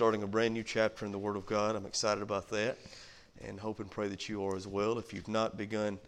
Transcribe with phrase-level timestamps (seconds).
[0.00, 1.76] starting a brand new chapter in the Word of God.
[1.76, 2.78] I'm excited about that
[3.44, 4.98] and hope and pray that you are as well.
[4.98, 5.98] If you've not begun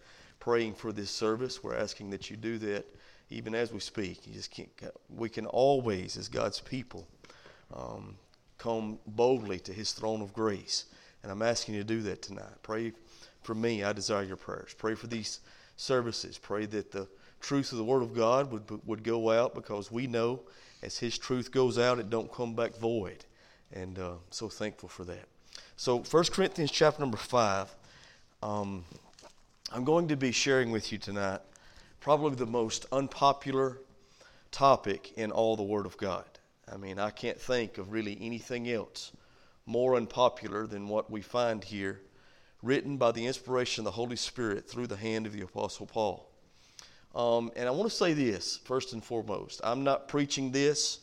[0.40, 2.86] praying for this service, we're asking that you do that
[3.28, 4.26] even as we speak.
[4.26, 4.70] You just can't,
[5.14, 7.06] we can always, as God's people,
[7.76, 8.16] um,
[8.56, 10.86] come boldly to His throne of grace.
[11.22, 12.62] And I'm asking you to do that tonight.
[12.62, 12.92] Pray
[13.42, 13.84] for me.
[13.84, 14.74] I desire your prayers.
[14.78, 15.40] Pray for these
[15.76, 16.38] services.
[16.38, 17.06] Pray that the
[17.42, 20.40] truth of the Word of God would, would go out because we know
[20.82, 23.26] as His truth goes out, it don't come back void
[23.72, 25.26] and uh, so thankful for that.
[25.76, 27.74] So, 1 Corinthians chapter number 5,
[28.42, 28.84] um,
[29.72, 31.40] I'm going to be sharing with you tonight
[32.00, 33.78] probably the most unpopular
[34.50, 36.24] topic in all the Word of God.
[36.72, 39.12] I mean, I can't think of really anything else
[39.66, 42.00] more unpopular than what we find here,
[42.62, 46.28] written by the inspiration of the Holy Spirit through the hand of the Apostle Paul.
[47.14, 51.00] Um, and I want to say this first and foremost I'm not preaching this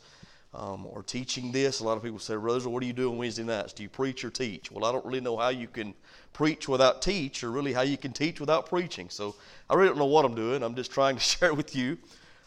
[0.54, 1.80] um, or teaching this.
[1.80, 3.74] A lot of people say, Rosa, what do you do on Wednesday nights?
[3.74, 4.72] Do you preach or teach?
[4.72, 5.94] Well, I don't really know how you can
[6.34, 9.10] preach without teach, or really how you can teach without preaching.
[9.10, 9.36] So
[9.70, 10.64] I really don't know what I'm doing.
[10.64, 11.98] I'm just trying to share with you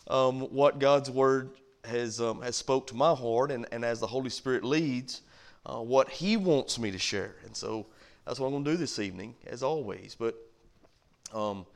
[0.09, 1.51] um, what God's Word
[1.85, 5.23] has um, has spoke to my heart, and, and as the Holy Spirit leads,
[5.67, 7.37] uh, what He wants me to share.
[7.45, 7.87] And so
[8.27, 10.17] that's what I'm going to do this evening, as always.
[10.19, 10.37] But
[11.33, 11.67] um,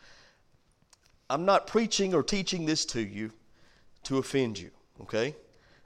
[1.31, 3.33] I'm not preaching or teaching this to you
[4.05, 4.71] to offend you.
[5.03, 5.35] Okay.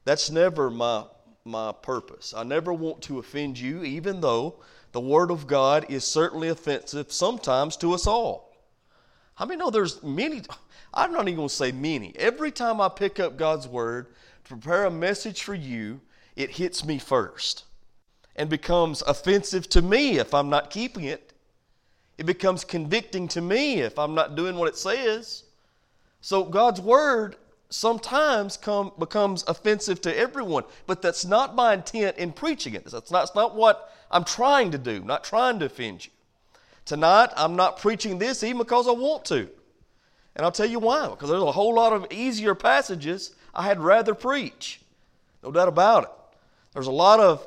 [0.04, 1.04] That's never my,
[1.44, 2.34] my purpose.
[2.36, 4.56] I never want to offend you, even though
[4.92, 8.56] the Word of God is certainly offensive sometimes to us all.
[9.38, 10.42] I mean, know there's many,
[10.92, 12.14] I'm not even going to say many.
[12.16, 14.08] Every time I pick up God's Word
[14.44, 16.00] to prepare a message for you,
[16.36, 17.64] it hits me first
[18.36, 21.32] and becomes offensive to me if I'm not keeping it.
[22.18, 25.44] It becomes convicting to me if I'm not doing what it says.
[26.20, 27.36] So God's Word
[27.70, 32.84] sometimes come, becomes offensive to everyone, but that's not my intent in preaching it.
[32.84, 36.12] That's not, that's not what I'm trying to do, I'm not trying to offend you.
[36.84, 39.48] Tonight, I'm not preaching this even because I want to.
[40.34, 41.08] And I'll tell you why.
[41.08, 44.80] Because there's a whole lot of easier passages I had rather preach.
[45.42, 46.10] No doubt about it.
[46.72, 47.46] There's a lot of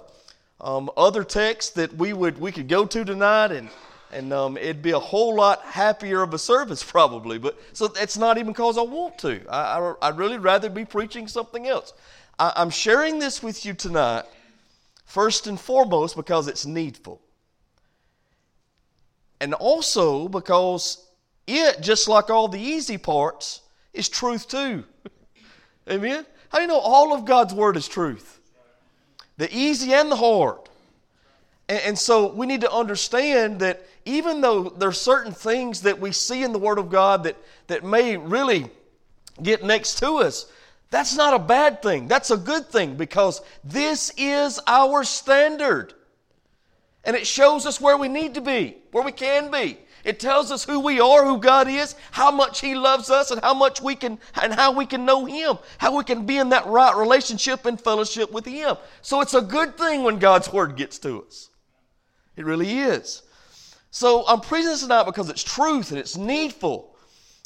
[0.62, 3.69] um, other texts that we would we could go to tonight and
[4.13, 7.38] and um, it'd be a whole lot happier of a service probably.
[7.38, 9.41] But so it's not even because I want to.
[9.50, 11.94] I, I, would really rather be preaching something else.
[12.40, 14.24] I, I'm sharing this with you tonight,
[15.06, 17.22] first and foremost because it's needful,
[19.40, 21.06] and also because
[21.47, 23.62] it, just like all the easy parts,
[23.94, 24.84] is truth too.
[25.90, 26.25] Amen.
[26.50, 28.40] How do you know all of God's word is truth?
[29.38, 30.69] The easy and the hard.
[31.69, 36.00] And, and so we need to understand that even though there are certain things that
[36.00, 37.38] we see in the Word of God that,
[37.68, 38.69] that may really
[39.41, 40.51] get next to us,
[40.90, 42.07] that's not a bad thing.
[42.07, 45.94] That's a good thing because this is our standard.
[47.03, 49.80] And it shows us where we need to be, where we can be.
[50.03, 53.41] It tells us who we are, who God is, how much He loves us, and
[53.41, 56.50] how much we can and how we can know Him, how we can be in
[56.50, 58.75] that right relationship and fellowship with Him.
[59.01, 61.50] So it's a good thing when God's Word gets to us.
[62.35, 63.21] It really is.
[63.91, 66.95] So I'm preaching this tonight because it's truth and it's needful.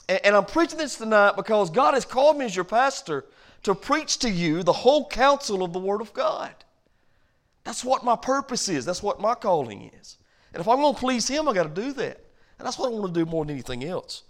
[0.08, 3.26] And, I'm preaching this tonight because God has called me as your pastor
[3.64, 6.54] to preach to you the whole counsel of the Word of God.
[7.66, 8.86] That's what my purpose is.
[8.86, 10.18] That's what my calling is.
[10.54, 12.24] And if I'm going to please Him, I got to do that.
[12.58, 14.24] And that's what I want to do more than anything else.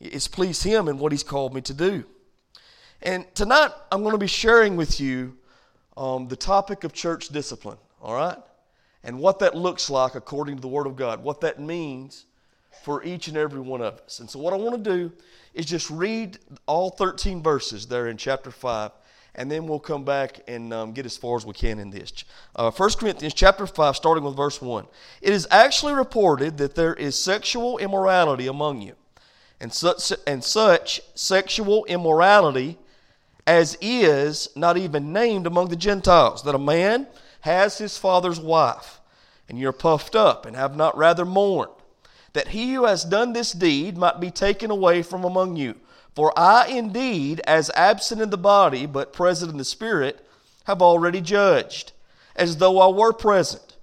[0.00, 2.04] Is please Him and what He's called me to do.
[3.02, 5.36] And tonight I'm going to be sharing with you
[5.98, 7.76] um, the topic of church discipline.
[8.00, 8.38] All right
[9.08, 12.26] and what that looks like according to the Word of God, what that means
[12.82, 14.20] for each and every one of us.
[14.20, 15.12] And so, what I want to do
[15.54, 16.36] is just read
[16.66, 18.90] all 13 verses there in chapter 5,
[19.34, 22.12] and then we'll come back and um, get as far as we can in this.
[22.54, 24.86] Uh, 1 Corinthians chapter 5, starting with verse 1.
[25.22, 28.92] It is actually reported that there is sexual immorality among you,
[29.58, 32.76] and such, and such sexual immorality
[33.46, 37.06] as is not even named among the Gentiles, that a man
[37.40, 38.97] has his father's wife,
[39.48, 41.70] and you're puffed up and have not rather mourned,
[42.32, 45.74] that he who has done this deed might be taken away from among you.
[46.14, 50.26] For I indeed, as absent in the body, but present in the spirit,
[50.64, 51.92] have already judged,
[52.36, 53.76] as though I were present.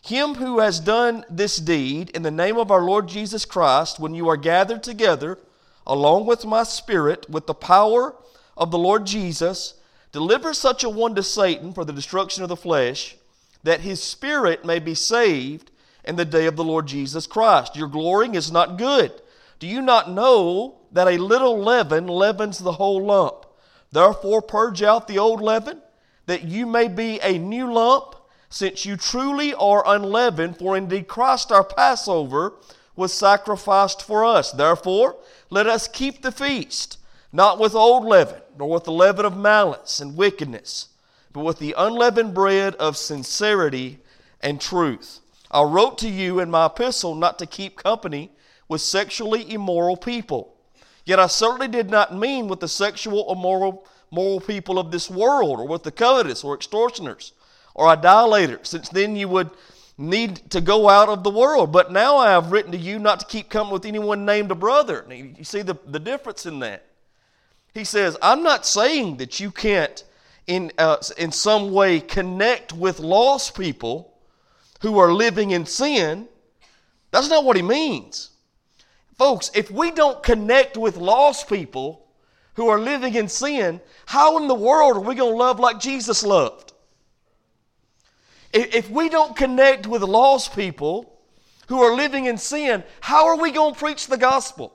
[0.00, 4.14] Him who has done this deed in the name of our Lord Jesus Christ, when
[4.14, 5.38] you are gathered together,
[5.86, 8.14] along with my spirit, with the power
[8.56, 9.74] of the Lord Jesus,
[10.12, 13.16] Deliver such a one to Satan for the destruction of the flesh,
[13.62, 15.70] that his spirit may be saved
[16.04, 17.76] in the day of the Lord Jesus Christ.
[17.76, 19.12] Your glorying is not good.
[19.58, 23.46] Do you not know that a little leaven leavens the whole lump?
[23.92, 25.80] Therefore, purge out the old leaven,
[26.26, 28.16] that you may be a new lump,
[28.48, 32.54] since you truly are unleavened, for indeed Christ our Passover
[32.96, 34.50] was sacrificed for us.
[34.50, 35.16] Therefore,
[35.48, 36.98] let us keep the feast,
[37.32, 40.88] not with old leaven, nor with the leaven of malice and wickedness,
[41.32, 43.98] but with the unleavened bread of sincerity
[44.40, 45.20] and truth.
[45.50, 48.30] I wrote to you in my epistle not to keep company
[48.68, 50.54] with sexually immoral people.
[51.04, 55.58] Yet I certainly did not mean with the sexual immoral moral people of this world,
[55.58, 57.32] or with the covetous, or extortioners
[57.74, 59.50] or idolater, since then you would
[59.98, 61.72] need to go out of the world.
[61.72, 64.54] But now I have written to you not to keep company with anyone named a
[64.54, 65.06] brother.
[65.10, 66.84] You see the, the difference in that.
[67.74, 70.04] He says, I'm not saying that you can't,
[70.46, 74.14] in, uh, in some way, connect with lost people
[74.80, 76.28] who are living in sin.
[77.10, 78.30] That's not what he means.
[79.16, 82.06] Folks, if we don't connect with lost people
[82.54, 85.78] who are living in sin, how in the world are we going to love like
[85.78, 86.72] Jesus loved?
[88.52, 91.20] If we don't connect with lost people
[91.68, 94.74] who are living in sin, how are we going to preach the gospel?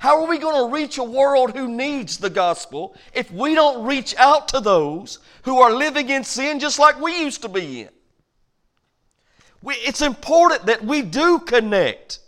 [0.00, 3.84] How are we going to reach a world who needs the gospel if we don't
[3.84, 7.82] reach out to those who are living in sin just like we used to be
[7.82, 7.90] in?
[9.62, 12.20] We, it's important that we do connect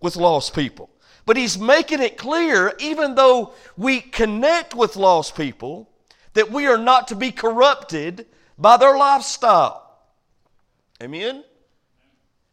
[0.00, 0.88] with lost people.
[1.26, 5.90] But he's making it clear, even though we connect with lost people,
[6.32, 8.24] that we are not to be corrupted
[8.56, 9.98] by their lifestyle.
[11.02, 11.44] Amen?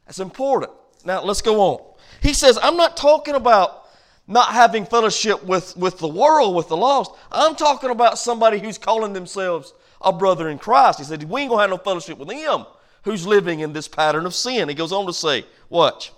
[0.06, 0.74] That's important.
[1.06, 1.96] Now, let's go on.
[2.22, 3.79] He says, I'm not talking about
[4.30, 7.12] not having fellowship with, with the world, with the lost.
[7.32, 11.00] I'm talking about somebody who's calling themselves a brother in Christ.
[11.00, 12.66] He said, We ain't going to have no fellowship with him
[13.04, 14.70] who's living in this pattern of sin.
[14.70, 16.14] He goes on to say, Watch.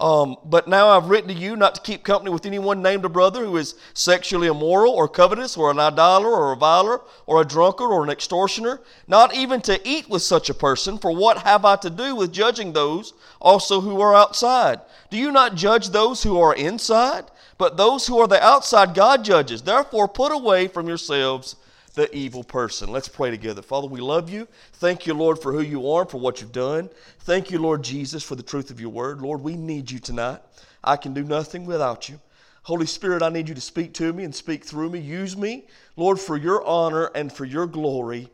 [0.00, 3.08] Um, but now I've written to you not to keep company with anyone named a
[3.10, 7.44] brother who is sexually immoral or covetous or an idolater or a reviler or a
[7.44, 11.66] drunkard or an extortioner, not even to eat with such a person, for what have
[11.66, 13.12] I to do with judging those
[13.42, 14.80] also who are outside?
[15.10, 17.26] Do you not judge those who are inside?
[17.58, 19.60] But those who are the outside God judges.
[19.60, 21.56] Therefore put away from yourselves
[21.94, 22.90] the evil person.
[22.90, 23.62] Let's pray together.
[23.62, 24.46] Father, we love you.
[24.74, 26.88] Thank you, Lord, for who you are, and for what you've done.
[27.20, 29.20] Thank you, Lord Jesus, for the truth of your word.
[29.20, 30.40] Lord, we need you tonight.
[30.82, 32.20] I can do nothing without you.
[32.62, 35.00] Holy Spirit, I need you to speak to me and speak through me.
[35.00, 35.66] Use me,
[35.96, 38.28] Lord, for your honor and for your glory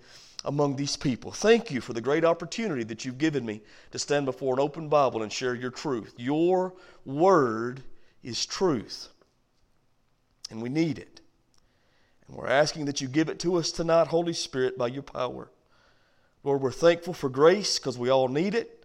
[0.44, 1.32] among these people.
[1.32, 3.62] Thank you for the great opportunity that you've given me
[3.92, 6.14] to stand before an open Bible and share your truth.
[6.16, 6.74] Your
[7.04, 7.82] word
[8.22, 9.08] is truth,
[10.50, 11.15] and we need it.
[12.28, 15.50] And we're asking that you give it to us tonight, Holy Spirit, by your power.
[16.42, 18.84] Lord, we're thankful for grace because we all need it.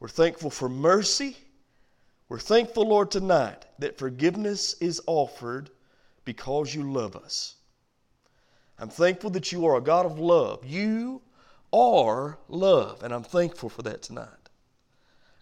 [0.00, 1.36] We're thankful for mercy.
[2.28, 5.70] We're thankful, Lord, tonight that forgiveness is offered
[6.24, 7.54] because you love us.
[8.78, 10.64] I'm thankful that you are a God of love.
[10.64, 11.20] You
[11.72, 14.28] are love, and I'm thankful for that tonight.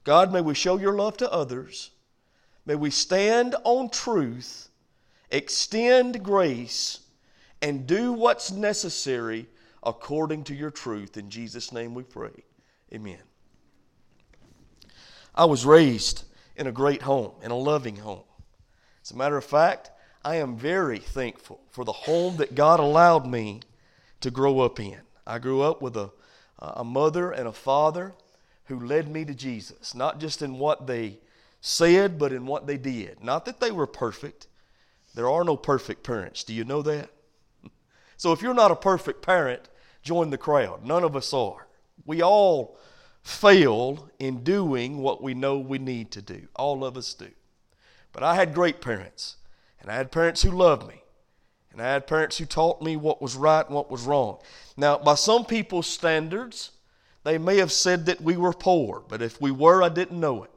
[0.05, 1.91] God, may we show your love to others.
[2.65, 4.69] May we stand on truth,
[5.31, 7.01] extend grace,
[7.67, 9.49] and do what's necessary
[9.83, 11.17] according to your truth.
[11.17, 12.45] In Jesus' name we pray.
[12.95, 13.19] Amen.
[15.35, 16.23] I was raised
[16.55, 18.23] in a great home, in a loving home.
[19.03, 19.91] As a matter of fact,
[20.25, 23.63] I am very thankful for the home that God allowed me
[24.21, 25.01] to grow up in.
[25.27, 26.13] I grew up with a,
[26.61, 28.15] a mother and a father
[28.67, 31.19] who led me to Jesus, not just in what they
[31.61, 33.25] said, but in what they did.
[33.25, 34.47] Not that they were perfect.
[35.17, 36.45] There are no perfect parents.
[36.45, 37.11] Do you know that?
[38.17, 39.69] So if you're not a perfect parent,
[40.03, 40.85] join the crowd.
[40.85, 41.67] None of us are.
[42.05, 42.79] We all
[43.23, 46.49] fail in doing what we know we need to do.
[46.55, 47.29] All of us do.
[48.13, 49.37] But I had great parents,
[49.81, 51.03] and I had parents who loved me,
[51.73, 54.39] and I had parents who taught me what was right and what was wrong.
[54.77, 56.71] Now, by some people's standards,
[57.25, 60.45] they may have said that we were poor, but if we were, I didn't know
[60.45, 60.51] it.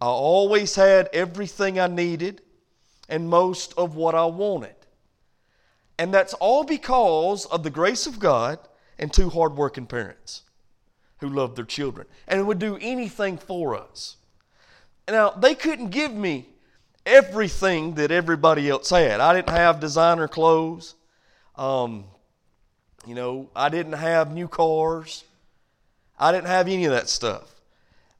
[0.00, 2.42] I always had everything I needed
[3.08, 4.75] and most of what I wanted.
[5.98, 8.58] And that's all because of the grace of God
[8.98, 10.42] and two hardworking parents
[11.18, 14.16] who loved their children and would do anything for us.
[15.08, 16.48] Now, they couldn't give me
[17.06, 19.20] everything that everybody else had.
[19.20, 20.94] I didn't have designer clothes.
[21.54, 22.04] Um,
[23.06, 25.24] you know, I didn't have new cars.
[26.18, 27.54] I didn't have any of that stuff.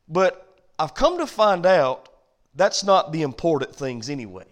[0.09, 2.09] But I've come to find out
[2.55, 4.47] that's not the important things anyway.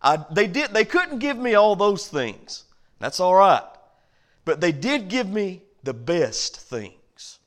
[0.00, 2.64] I, they, did, they couldn't give me all those things.
[2.98, 3.62] That's all right.
[4.44, 7.38] But they did give me the best things,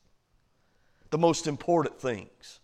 [1.10, 2.60] the most important things.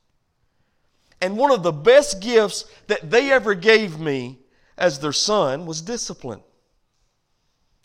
[1.21, 4.39] And one of the best gifts that they ever gave me
[4.77, 6.41] as their son was discipline.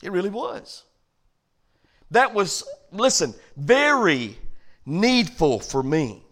[0.03, 0.83] It really was.
[2.11, 4.37] that was, listen, very
[4.85, 6.23] needful for me.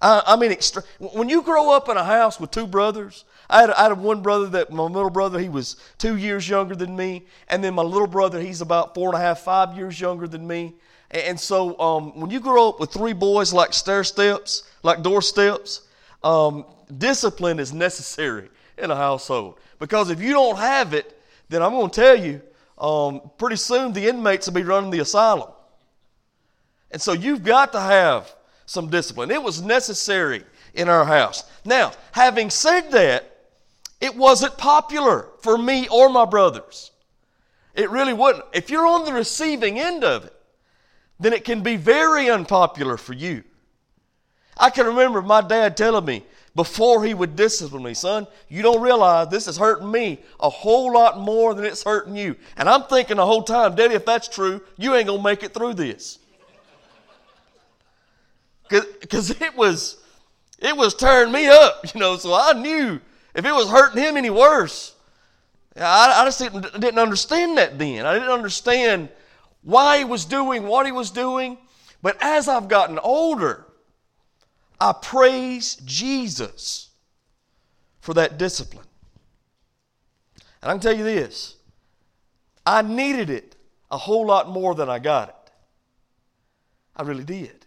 [0.00, 3.62] I, I mean, extra, when you grow up in a house with two brothers, I
[3.62, 6.96] had, I had one brother that my middle brother, he was two years younger than
[6.96, 7.26] me.
[7.48, 10.46] And then my little brother, he's about four and a half, five years younger than
[10.46, 10.74] me.
[11.10, 15.82] And so um, when you grow up with three boys like stair steps, like doorsteps,
[16.22, 16.64] um,
[16.98, 19.58] discipline is necessary in a household.
[19.78, 22.40] Because if you don't have it, then I'm going to tell you,
[22.78, 25.50] um, pretty soon the inmates will be running the asylum.
[26.92, 28.32] And so you've got to have
[28.66, 29.30] some discipline.
[29.30, 31.44] It was necessary in our house.
[31.64, 33.26] Now, having said that,
[34.00, 36.90] it wasn't popular for me or my brothers.
[37.74, 38.44] It really wouldn't.
[38.52, 40.34] If you're on the receiving end of it,
[41.18, 43.44] then it can be very unpopular for you.
[44.56, 48.82] I can remember my dad telling me before he would discipline me, son, you don't
[48.82, 52.36] realize this is hurting me a whole lot more than it's hurting you.
[52.56, 55.42] And I'm thinking the whole time, Daddy, if that's true, you ain't going to make
[55.42, 56.18] it through this.
[58.68, 59.96] Because it was,
[60.60, 63.00] it was tearing me up, you know, so I knew
[63.34, 64.94] if it was hurting him any worse,
[65.76, 68.06] I, I just didn't, didn't understand that then.
[68.06, 69.08] I didn't understand
[69.62, 71.58] why he was doing what he was doing.
[72.02, 73.66] But as I've gotten older,
[74.80, 76.90] I praise Jesus
[78.00, 78.86] for that discipline.
[80.62, 81.56] And I can tell you this
[82.66, 83.56] I needed it
[83.90, 85.52] a whole lot more than I got it.
[86.96, 87.59] I really did.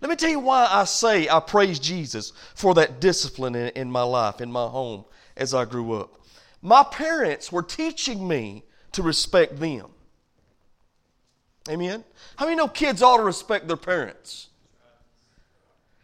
[0.00, 3.90] Let me tell you why I say I praise Jesus for that discipline in, in
[3.90, 5.04] my life, in my home,
[5.36, 6.20] as I grew up.
[6.62, 9.86] My parents were teaching me to respect them.
[11.68, 12.04] Amen?
[12.36, 14.48] How many know kids ought to respect their parents?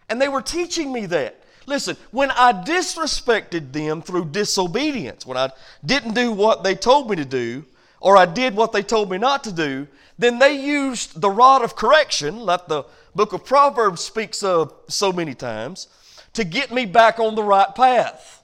[0.09, 1.41] And they were teaching me that.
[1.67, 5.51] Listen, when I disrespected them through disobedience, when I
[5.85, 7.65] didn't do what they told me to do,
[8.01, 11.63] or I did what they told me not to do, then they used the rod
[11.63, 15.88] of correction, like the book of Proverbs speaks of so many times,
[16.33, 18.42] to get me back on the right path.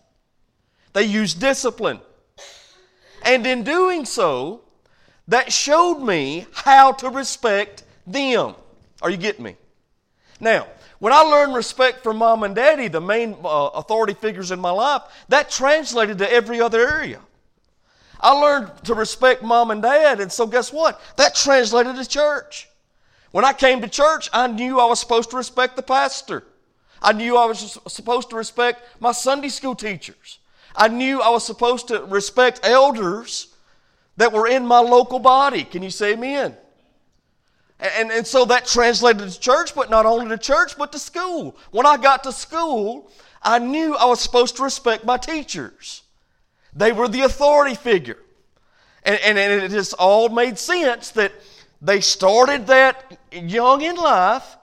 [0.92, 2.00] They used discipline.
[3.22, 4.62] And in doing so,
[5.28, 8.54] that showed me how to respect them.
[9.02, 9.56] Are you getting me?
[10.40, 10.66] Now,
[11.00, 14.70] when I learned respect for mom and daddy, the main uh, authority figures in my
[14.70, 17.20] life, that translated to every other area.
[18.20, 21.00] I learned to respect mom and dad, and so guess what?
[21.16, 22.68] That translated to church.
[23.30, 26.44] When I came to church, I knew I was supposed to respect the pastor.
[27.02, 30.38] I knew I was supposed to respect my Sunday school teachers.
[30.74, 33.48] I knew I was supposed to respect elders
[34.16, 35.64] that were in my local body.
[35.64, 36.56] Can you say amen?
[37.78, 41.56] And, and so that translated to church, but not only to church, but to school.
[41.70, 43.10] When I got to school,
[43.42, 46.02] I knew I was supposed to respect my teachers.
[46.74, 48.18] They were the authority figure.
[49.02, 51.32] And, and, and it just all made sense that
[51.80, 54.56] they started that young in life,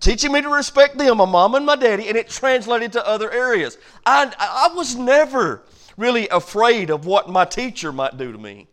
[0.00, 3.30] teaching me to respect them, my mom and my daddy, and it translated to other
[3.30, 3.76] areas.
[4.06, 5.64] I, I was never
[5.96, 8.68] really afraid of what my teacher might do to me.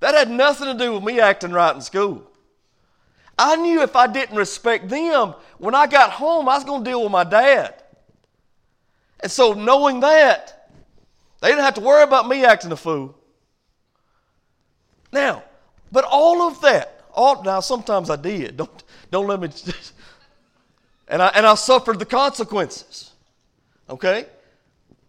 [0.00, 2.30] That had nothing to do with me acting right in school.
[3.38, 6.90] I knew if I didn't respect them, when I got home, I was going to
[6.90, 7.82] deal with my dad.
[9.20, 10.70] And so, knowing that,
[11.40, 13.16] they didn't have to worry about me acting a fool.
[15.12, 15.42] Now,
[15.94, 18.56] but all of that, all now sometimes I did.
[18.58, 19.48] Don't don't let me
[21.08, 23.12] and I and I suffered the consequences.
[23.88, 24.26] Okay?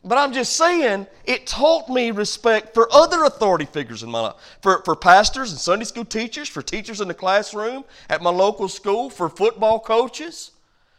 [0.03, 4.35] But I'm just saying, it taught me respect for other authority figures in my life.
[4.61, 8.67] For, for pastors and Sunday school teachers, for teachers in the classroom, at my local
[8.67, 10.51] school, for football coaches.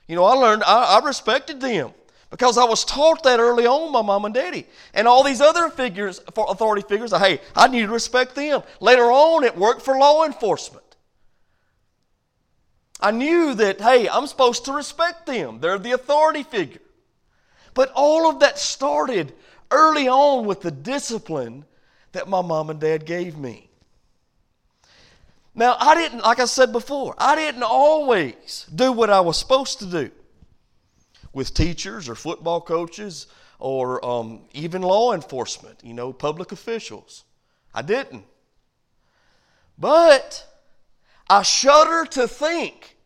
[0.09, 1.93] You know, I learned, I, I respected them.
[2.31, 4.67] Because I was taught that early on by mom and daddy.
[4.95, 8.63] And all these other figures, authority figures, hey, I need to respect them.
[8.81, 10.83] Later on, it worked for law enforcement.
[13.01, 15.61] I knew that, hey, I'm supposed to respect them.
[15.61, 16.81] They're the authority figure.
[17.75, 19.33] But all of that started
[19.71, 21.65] early on with the discipline
[22.13, 23.69] that my mom and dad gave me.
[25.55, 29.79] Now, I didn't, like I said before, I didn't always do what I was supposed
[29.79, 30.11] to do
[31.37, 33.27] with teachers or football coaches
[33.59, 37.25] or um, even law enforcement, you know, public officials.
[37.75, 38.25] I didn't.
[39.79, 40.47] But
[41.29, 42.97] I shudder to think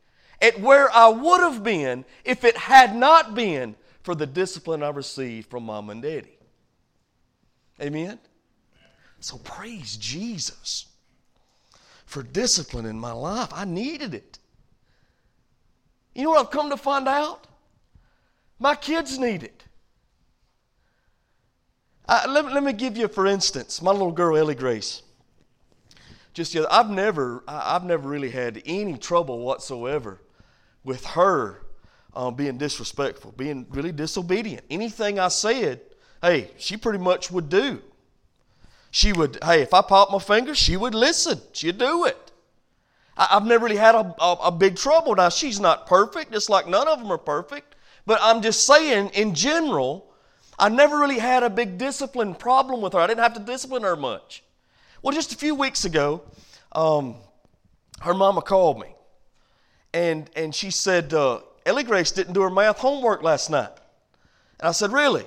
[0.41, 4.91] at where I would have been if it had not been for the discipline I
[4.91, 6.39] received from mom and daddy.
[7.83, 8.21] Amen?
[9.19, 10.87] So praise Jesus
[12.07, 13.49] for discipline in my life.
[13.53, 14.39] I needed it.
[16.15, 17.49] You know what I've come to find out?
[18.61, 19.65] My kids need it.
[22.07, 25.03] I, let, let me give you, for instance, my little girl, Ellie Grace.
[26.35, 30.21] just the other, I've never, I've never really had any trouble whatsoever
[30.85, 31.63] with her
[32.15, 34.65] um, being disrespectful, being really disobedient.
[34.69, 35.81] Anything I said,
[36.21, 37.81] hey, she pretty much would do.
[38.91, 41.41] She would, hey, if I popped my finger, she would listen.
[41.53, 42.33] She'd do it.
[43.17, 45.15] I, have never really had a, a, a big trouble.
[45.15, 47.70] Now, she's not perfect, just like none of them are perfect.
[48.07, 50.07] But I'm just saying, in general,
[50.59, 53.01] I never really had a big discipline problem with her.
[53.01, 54.43] I didn't have to discipline her much.
[55.03, 56.23] Well, just a few weeks ago,
[56.73, 57.17] um,
[58.01, 58.95] her mama called me,
[59.95, 63.71] and and she said uh, Ellie Grace didn't do her math homework last night.
[64.59, 65.27] And I said, Really?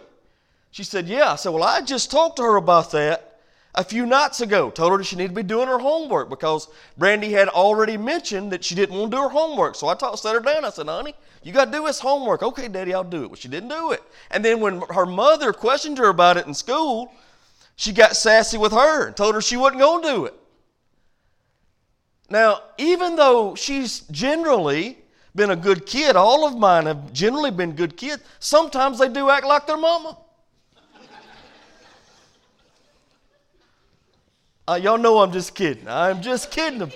[0.71, 1.31] She said, Yeah.
[1.31, 3.32] I said, Well, I just talked to her about that
[3.75, 4.69] a few nights ago.
[4.69, 8.51] Told her that she needed to be doing her homework because Brandy had already mentioned
[8.51, 9.75] that she didn't want to do her homework.
[9.75, 10.65] So I talked, set her down.
[10.65, 12.43] I said, Honey, you got to do his homework.
[12.43, 13.27] Okay, Daddy, I'll do it.
[13.27, 14.03] Well, she didn't do it.
[14.31, 17.13] And then when her mother questioned her about it in school,
[17.75, 20.33] she got sassy with her and told her she wasn't going to do it.
[22.29, 24.97] Now, even though she's generally
[25.35, 26.15] been a good kid.
[26.15, 28.23] All of mine have generally been good kids.
[28.39, 30.17] Sometimes they do act like their mama.
[34.65, 35.87] Uh, y'all know I'm just kidding.
[35.87, 36.91] I'm just kidding them.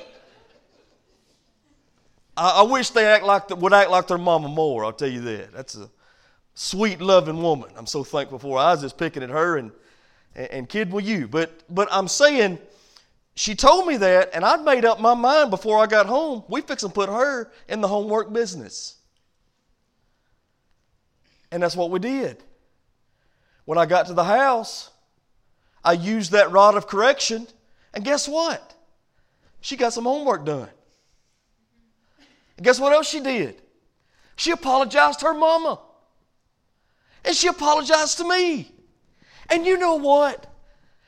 [2.37, 4.85] I, I wish they act like the, would act like their mama more.
[4.85, 5.51] I'll tell you that.
[5.51, 5.89] That's a
[6.53, 7.69] sweet, loving woman.
[7.75, 8.57] I'm so thankful for.
[8.57, 8.65] Her.
[8.65, 9.71] I was just picking at her and,
[10.35, 11.27] and, and kidding with you.
[11.27, 12.59] But but I'm saying
[13.35, 16.43] she told me that, and I'd made up my mind before I got home.
[16.47, 18.95] We fix and put her in the homework business.
[21.51, 22.43] And that's what we did.
[23.65, 24.89] When I got to the house,
[25.83, 27.47] I used that rod of correction,
[27.93, 28.75] and guess what?
[29.61, 30.69] She got some homework done.
[32.57, 33.61] And guess what else she did?
[34.35, 35.79] She apologized to her mama.
[37.25, 38.71] And she apologized to me.
[39.49, 40.47] And you know what?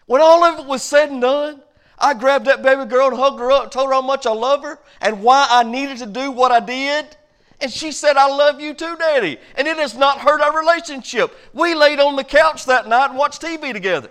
[0.05, 1.61] When all of it was said and done,
[1.97, 4.63] I grabbed that baby girl and hugged her up, told her how much I love
[4.63, 7.17] her and why I needed to do what I did.
[7.61, 9.37] And she said, I love you too, Daddy.
[9.55, 11.35] And it has not hurt our relationship.
[11.53, 14.09] We laid on the couch that night and watched TV together.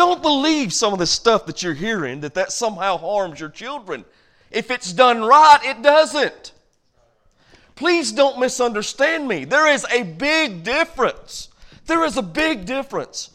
[0.00, 4.06] Don't believe some of the stuff that you're hearing that that somehow harms your children.
[4.50, 6.52] If it's done right, it doesn't.
[7.74, 9.44] Please don't misunderstand me.
[9.44, 11.50] There is a big difference.
[11.84, 13.28] There is a big difference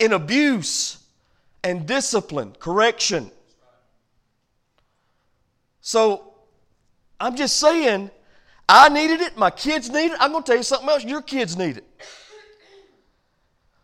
[0.00, 0.98] in abuse
[1.62, 3.30] and discipline, correction.
[5.82, 6.34] So
[7.20, 8.10] I'm just saying,
[8.68, 10.18] I needed it, my kids need it.
[10.18, 11.04] I'm going to tell you something else.
[11.04, 11.84] Your kids need it.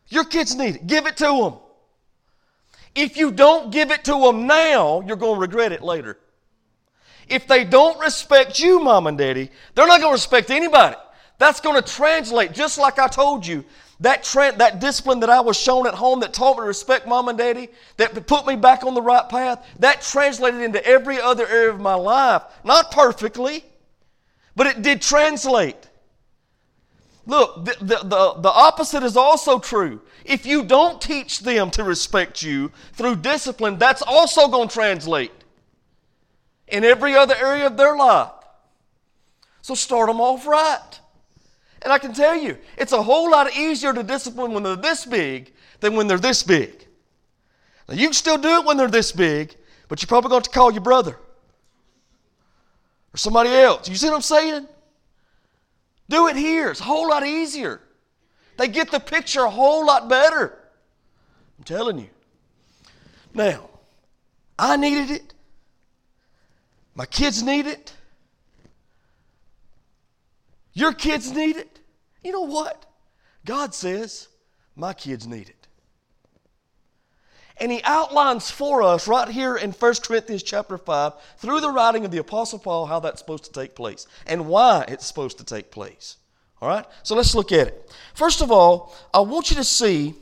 [0.09, 0.87] Your kids need it.
[0.89, 1.61] Give it to them.
[2.95, 6.19] If you don't give it to them now, you're going to regret it later.
[7.29, 10.97] If they don't respect you, mom and daddy, they're not going to respect anybody.
[11.39, 13.65] That's going to translate, just like I told you,
[14.01, 17.07] that, tra- that discipline that I was shown at home that taught me to respect
[17.07, 21.21] mom and daddy, that put me back on the right path, that translated into every
[21.21, 22.43] other area of my life.
[22.63, 23.65] Not perfectly,
[24.55, 25.89] but it did translate.
[27.27, 30.03] Look, the, the, the, the opposite is also true.
[30.25, 35.33] If you don't teach them to respect you through discipline, that's also going to translate
[36.69, 38.31] in every other area of their life.
[39.63, 41.01] So start them off right.
[41.83, 45.05] And I can tell you, it's a whole lot easier to discipline when they're this
[45.05, 46.87] big than when they're this big.
[47.89, 49.55] Now, you can still do it when they're this big,
[49.89, 51.19] but you're probably going to, to call your brother
[53.13, 53.89] or somebody else.
[53.89, 54.69] You see what I'm saying?
[56.09, 56.71] Do it here.
[56.71, 57.81] It's a whole lot easier.
[58.57, 60.59] They get the picture a whole lot better.
[61.59, 62.11] I'm telling you.
[63.33, 63.69] Now,
[64.59, 65.35] I needed it.
[66.95, 67.93] My kids need it.
[70.73, 71.81] Your kids need it.
[72.23, 72.87] You know what?
[73.45, 74.29] God says,
[74.77, 75.64] My kids need it.
[77.59, 82.05] And he outlines for us right here in 1 Corinthians chapter 5, through the writing
[82.05, 85.45] of the Apostle Paul, how that's supposed to take place and why it's supposed to
[85.45, 86.17] take place.
[86.61, 86.85] All right?
[87.05, 87.93] So let's look at it.
[88.15, 90.15] First of all, I want you to see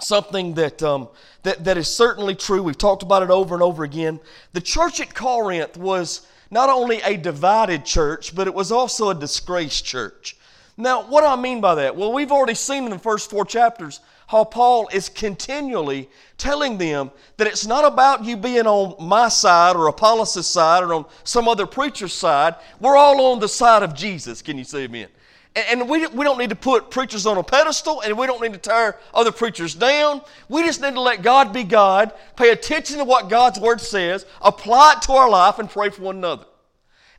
[0.00, 1.08] something that, um,
[1.42, 2.62] that, that is certainly true.
[2.62, 4.20] We've talked about it over and over again.
[4.52, 9.14] The church at Corinth was not only a divided church, but it was also a
[9.14, 10.36] disgraced church.
[10.76, 11.96] Now, what do I mean by that?
[11.96, 14.00] Well, we've already seen in the first four chapters
[14.34, 19.76] how Paul is continually telling them that it's not about you being on my side
[19.76, 22.56] or Apollos' side or on some other preacher's side.
[22.80, 24.42] We're all on the side of Jesus.
[24.42, 25.06] Can you say amen?
[25.54, 28.54] And we, we don't need to put preachers on a pedestal and we don't need
[28.54, 30.20] to tear other preachers down.
[30.48, 34.26] We just need to let God be God, pay attention to what God's Word says,
[34.42, 36.46] apply it to our life, and pray for one another.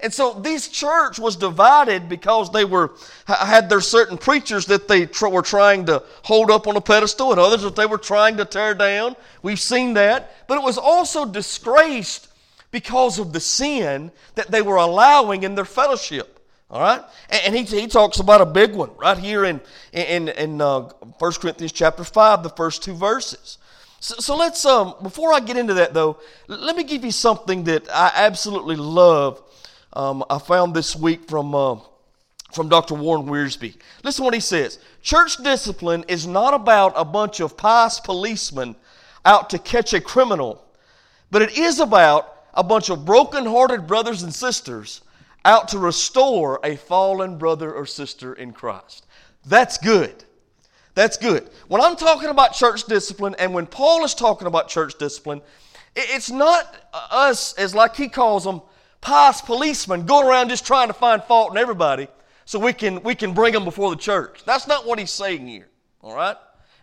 [0.01, 2.91] And so this church was divided because they were
[3.25, 7.31] had their certain preachers that they tr- were trying to hold up on a pedestal
[7.31, 9.15] and others that they were trying to tear down.
[9.41, 10.47] We've seen that.
[10.47, 12.27] But it was also disgraced
[12.71, 16.35] because of the sin that they were allowing in their fellowship.
[16.69, 17.01] All right?
[17.29, 19.61] And, he, he talks about a big one right here in,
[19.93, 20.81] in, in uh,
[21.19, 23.59] 1 Corinthians chapter 5, the first two verses.
[23.99, 27.63] So, so let's, um, before I get into that though, let me give you something
[27.65, 29.41] that I absolutely love
[29.95, 31.77] um, I found this week from, uh,
[32.53, 32.95] from Dr.
[32.95, 33.75] Warren Wiersbe.
[34.03, 38.75] Listen to what he says Church discipline is not about a bunch of pious policemen
[39.23, 40.63] out to catch a criminal,
[41.31, 45.01] but it is about a bunch of broken-hearted brothers and sisters
[45.43, 49.05] out to restore a fallen brother or sister in Christ.
[49.45, 50.23] That's good.
[50.95, 51.49] That's good.
[51.67, 55.41] When I'm talking about church discipline and when Paul is talking about church discipline,
[55.95, 56.75] it's not
[57.11, 58.61] us, as like he calls them,
[59.05, 62.07] pious policemen going around just trying to find fault in everybody
[62.45, 64.41] so we can, we can bring them before the church.
[64.45, 65.67] That's not what he's saying here,
[66.01, 66.35] all right?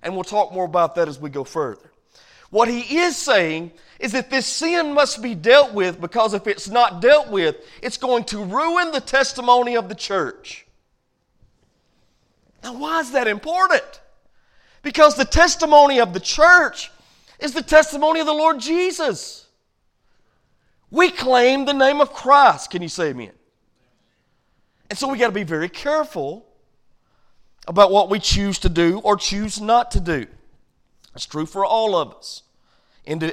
[0.05, 1.91] And we'll talk more about that as we go further.
[2.51, 6.69] What he is saying is that this sin must be dealt with because if it's
[6.69, 10.65] not dealt with, it's going to ruin the testimony of the church.
[12.63, 14.01] Now, why is that important?
[14.83, 16.93] Because the testimony of the church
[17.41, 19.42] is the testimony of the Lord Jesus.
[20.93, 22.71] We claim the name of Christ.
[22.71, 23.33] Can you say amen?
[24.91, 26.47] And so we got to be very careful
[27.67, 30.27] about what we choose to do or choose not to do.
[31.15, 32.43] It's true for all of us,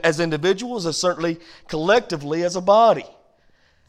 [0.03, 3.05] as individuals, as certainly collectively as a body.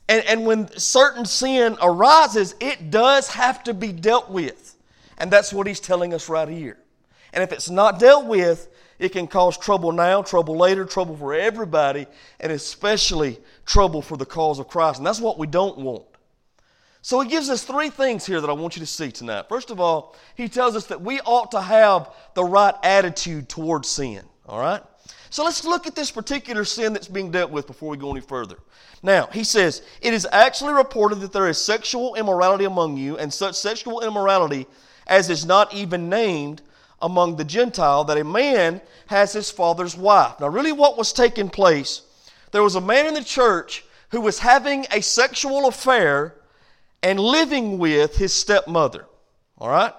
[0.09, 4.77] And, and when certain sin arises, it does have to be dealt with.
[5.17, 6.79] And that's what he's telling us right here.
[7.33, 8.67] And if it's not dealt with,
[9.01, 12.07] it can cause trouble now, trouble later, trouble for everybody,
[12.39, 13.39] and especially
[13.71, 14.99] trouble for the cause of Christ.
[14.99, 16.05] And that's what we don't want.
[17.03, 19.49] So he gives us three things here that I want you to see tonight.
[19.49, 23.89] First of all, he tells us that we ought to have the right attitude towards
[23.89, 24.23] sin.
[24.47, 24.83] All right?
[25.31, 28.21] So let's look at this particular sin that's being dealt with before we go any
[28.21, 28.57] further.
[29.03, 33.33] Now, he says, It is actually reported that there is sexual immorality among you, and
[33.33, 34.67] such sexual immorality
[35.07, 36.63] as is not even named
[37.01, 40.39] among the Gentile, that a man has his father's wife.
[40.41, 42.03] Now, really, what was taking place
[42.53, 46.35] there was a man in the church who was having a sexual affair
[47.03, 49.07] and living with his stepmother.
[49.59, 49.95] All right?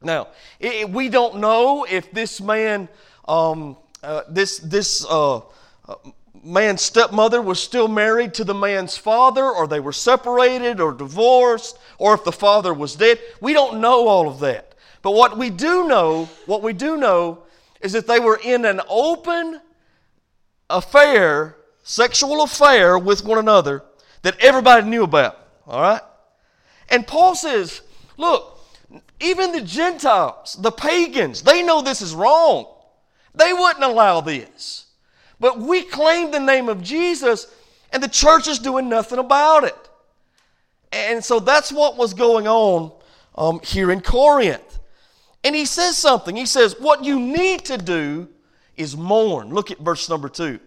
[0.00, 2.88] Now, it, we don't know if this man,
[3.28, 5.42] um, uh, this, this uh, uh,
[6.42, 11.78] man's stepmother was still married to the man's father, or they were separated or divorced,
[11.98, 13.20] or if the father was dead.
[13.40, 14.74] We don't know all of that.
[15.02, 17.44] But what we do know, what we do know,
[17.80, 19.60] is that they were in an open
[20.72, 23.84] affair, sexual affair with one another
[24.22, 25.38] that everybody knew about.
[25.66, 26.00] All right?
[26.88, 27.82] And Paul says,
[28.16, 28.60] look,
[29.20, 32.66] even the Gentiles, the pagans, they know this is wrong.
[33.34, 34.86] They wouldn't allow this.
[35.40, 37.46] But we claim the name of Jesus,
[37.92, 39.88] and the church is doing nothing about it.
[40.92, 42.92] And so that's what was going on
[43.34, 44.78] um, here in Corinth.
[45.42, 46.36] And he says something.
[46.36, 48.28] He says, What you need to do
[48.76, 49.50] is mourn.
[49.50, 50.60] Look at verse number two.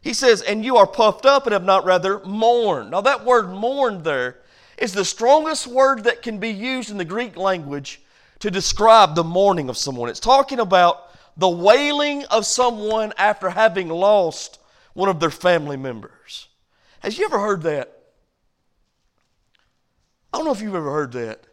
[0.00, 2.90] He says, And you are puffed up and have not rather mourned.
[2.90, 4.38] Now, that word mourned there
[4.76, 8.00] is the strongest word that can be used in the Greek language
[8.40, 10.08] to describe the mourning of someone.
[10.08, 14.60] It's talking about the wailing of someone after having lost
[14.94, 16.48] one of their family members.
[17.00, 17.94] Has you ever heard that?
[20.32, 21.44] I don't know if you've ever heard that,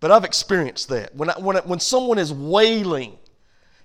[0.00, 1.14] but I've experienced that.
[1.14, 3.18] When, I, when, I, when someone is wailing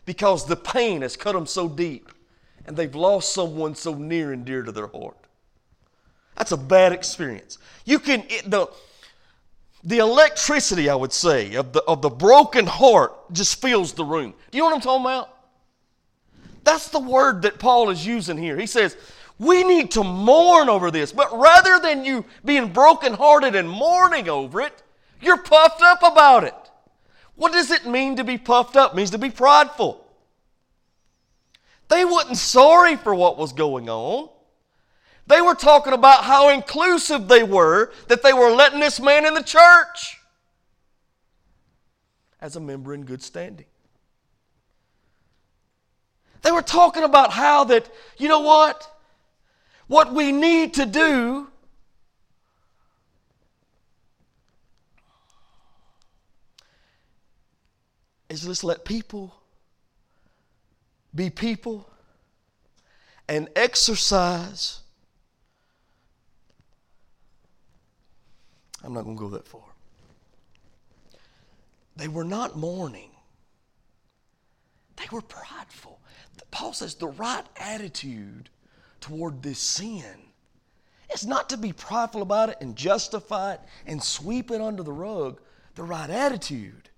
[0.10, 2.10] because the pain has cut them so deep
[2.66, 5.28] and they've lost someone so near and dear to their heart.
[6.36, 7.60] That's a bad experience.
[7.86, 8.72] You can, it, the,
[9.84, 14.34] the electricity, I would say, of the, of the broken heart just fills the room.
[14.50, 15.38] Do you know what I'm talking about?
[16.64, 18.58] That's the word that Paul is using here.
[18.58, 18.98] He says,
[19.38, 21.12] we need to mourn over this.
[21.12, 24.82] But rather than you being brokenhearted and mourning over it,
[25.22, 26.56] you're puffed up about it.
[27.40, 28.92] What does it mean to be puffed up?
[28.92, 30.06] It means to be prideful.
[31.88, 34.28] They wasn't sorry for what was going on.
[35.26, 39.36] They were talking about how inclusive they were that they were letting this man in
[39.36, 40.20] the church
[42.42, 43.68] as a member in good standing.
[46.42, 48.86] They were talking about how that, you know what?
[49.88, 51.49] What we need to do
[58.30, 59.36] is just let people
[61.14, 61.90] be people
[63.28, 64.82] and exercise
[68.84, 69.62] I'm not going to go that far.
[71.96, 73.12] They were not mourning,
[74.96, 76.00] they were prideful.
[76.52, 78.50] Paul says the right attitude
[79.02, 80.18] toward this sin
[81.14, 84.92] is not to be prideful about it and justify it and sweep it under the
[84.92, 85.40] rug.
[85.76, 86.89] The right attitude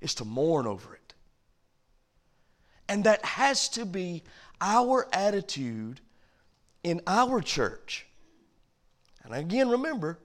[0.00, 1.14] is to mourn over it.
[2.88, 4.24] And that has to be
[4.60, 6.00] our attitude
[6.82, 8.06] in our church.
[9.24, 10.18] And again, remember,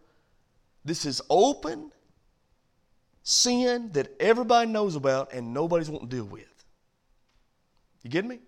[0.83, 1.91] this is open
[3.23, 6.43] sin that everybody knows about and nobody's wanting to deal with.
[8.03, 8.39] You get me?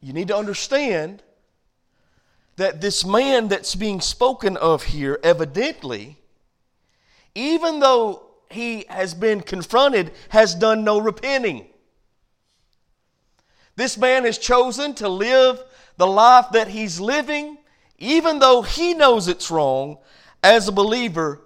[0.00, 1.22] You need to understand
[2.56, 6.18] that this man that's being spoken of here, evidently,
[7.36, 11.66] even though he has been confronted, has done no repenting.
[13.76, 15.62] This man has chosen to live
[15.98, 17.58] the life that he's living,
[17.98, 19.98] even though he knows it's wrong,
[20.42, 21.42] as a believer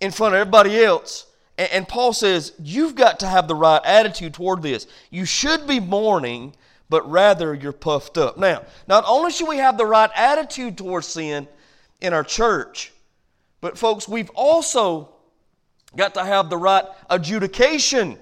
[0.00, 1.26] in front of everybody else.
[1.56, 4.86] And, Paul says, You've got to have the right attitude toward this.
[5.10, 6.54] You should be mourning,
[6.90, 8.36] but rather you're puffed up.
[8.36, 11.48] Now, not only should we have the right attitude towards sin
[12.00, 12.92] in our church,
[13.62, 15.13] but folks, we've also
[15.96, 18.18] got to have the right adjudication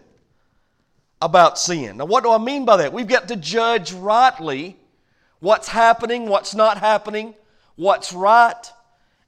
[1.21, 1.99] about sin.
[1.99, 2.93] Now, what do I mean by that?
[2.93, 4.77] We've got to judge rightly
[5.41, 7.35] what's happening, what's not happening,
[7.77, 8.73] what's right,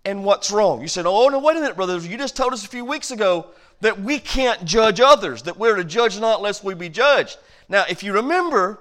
[0.04, 0.82] and what's wrong.
[0.82, 2.06] You said, Oh, no, wait a minute, brothers.
[2.06, 3.46] You just told us a few weeks ago
[3.80, 7.38] that we can't judge others, that we're to judge not lest we be judged.
[7.68, 8.80] Now, if you remember,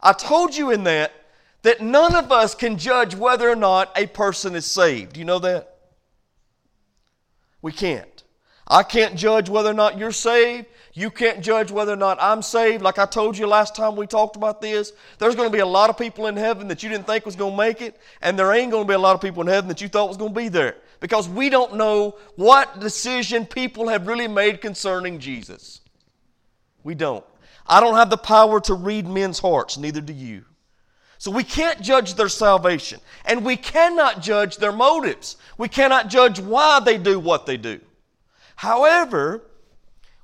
[0.00, 1.12] I told you in that
[1.62, 5.14] that none of us can judge whether or not a person is saved.
[5.14, 5.76] Do you know that?
[7.60, 8.17] We can't.
[8.68, 10.66] I can't judge whether or not you're saved.
[10.92, 12.82] You can't judge whether or not I'm saved.
[12.82, 15.66] Like I told you last time we talked about this, there's going to be a
[15.66, 18.38] lot of people in heaven that you didn't think was going to make it, and
[18.38, 20.16] there ain't going to be a lot of people in heaven that you thought was
[20.16, 25.18] going to be there because we don't know what decision people have really made concerning
[25.18, 25.80] Jesus.
[26.84, 27.24] We don't.
[27.66, 30.44] I don't have the power to read men's hearts, neither do you.
[31.18, 35.36] So we can't judge their salvation, and we cannot judge their motives.
[35.58, 37.80] We cannot judge why they do what they do.
[38.58, 39.44] However,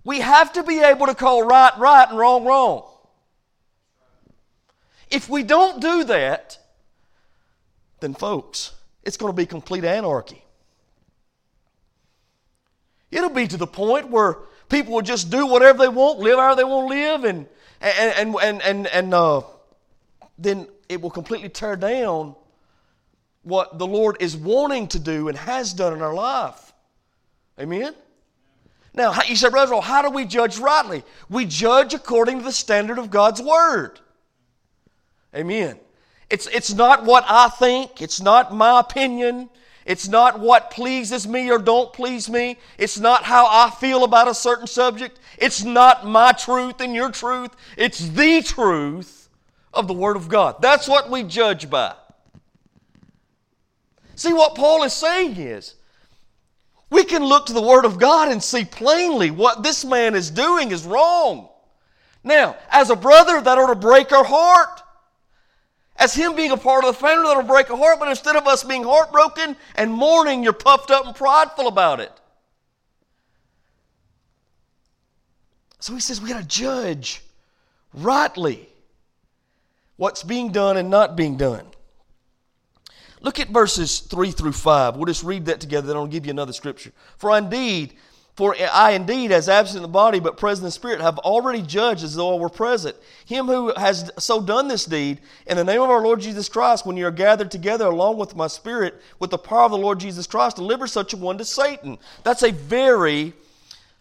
[0.02, 2.82] we have to be able to call right right and wrong wrong.
[5.08, 6.58] If we don't do that,
[8.00, 8.72] then, folks,
[9.04, 10.44] it's going to be complete anarchy.
[13.12, 16.56] It'll be to the point where people will just do whatever they want, live however
[16.56, 17.46] they want to live, and,
[17.80, 19.42] and, and, and, and uh,
[20.38, 22.34] then it will completely tear down
[23.44, 26.72] what the Lord is wanting to do and has done in our life.
[27.60, 27.94] Amen?
[28.94, 31.02] Now, you said, Brother, how do we judge rightly?
[31.28, 34.00] We judge according to the standard of God's Word.
[35.34, 35.80] Amen.
[36.30, 39.50] It's, it's not what I think, it's not my opinion,
[39.84, 44.28] it's not what pleases me or don't please me, it's not how I feel about
[44.28, 49.28] a certain subject, it's not my truth and your truth, it's the truth
[49.72, 50.62] of the Word of God.
[50.62, 51.94] That's what we judge by.
[54.14, 55.74] See, what Paul is saying is,
[56.94, 60.30] we can look to the Word of God and see plainly what this man is
[60.30, 61.48] doing is wrong.
[62.22, 64.80] Now, as a brother, that ought to break our heart.
[65.96, 68.46] As him being a part of the family, that'll break our heart, but instead of
[68.46, 72.12] us being heartbroken and mourning, you're puffed up and prideful about it.
[75.80, 77.22] So he says we got to judge
[77.92, 78.68] rightly
[79.96, 81.66] what's being done and not being done.
[83.24, 84.96] Look at verses 3 through 5.
[84.96, 86.92] We'll just read that together, then I'll give you another scripture.
[87.16, 87.94] For indeed,
[88.36, 92.04] for I indeed, as absent in the body but present in spirit, have already judged
[92.04, 92.96] as though I were present.
[93.24, 96.84] Him who has so done this deed, in the name of our Lord Jesus Christ,
[96.84, 100.00] when you are gathered together along with my spirit, with the power of the Lord
[100.00, 101.96] Jesus Christ, deliver such a one to Satan.
[102.24, 103.32] That's a very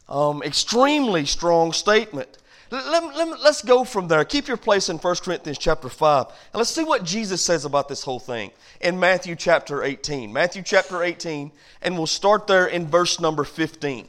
[0.10, 2.40] um, extremely strong statement.
[2.74, 4.26] Let, let, let's go from there.
[4.26, 6.26] Keep your place in 1 Corinthians chapter 5.
[6.26, 8.50] And let's see what Jesus says about this whole thing
[8.82, 10.34] in Matthew chapter 18.
[10.34, 11.52] Matthew chapter 18,
[11.84, 14.08] and we'll start there in verse number 15.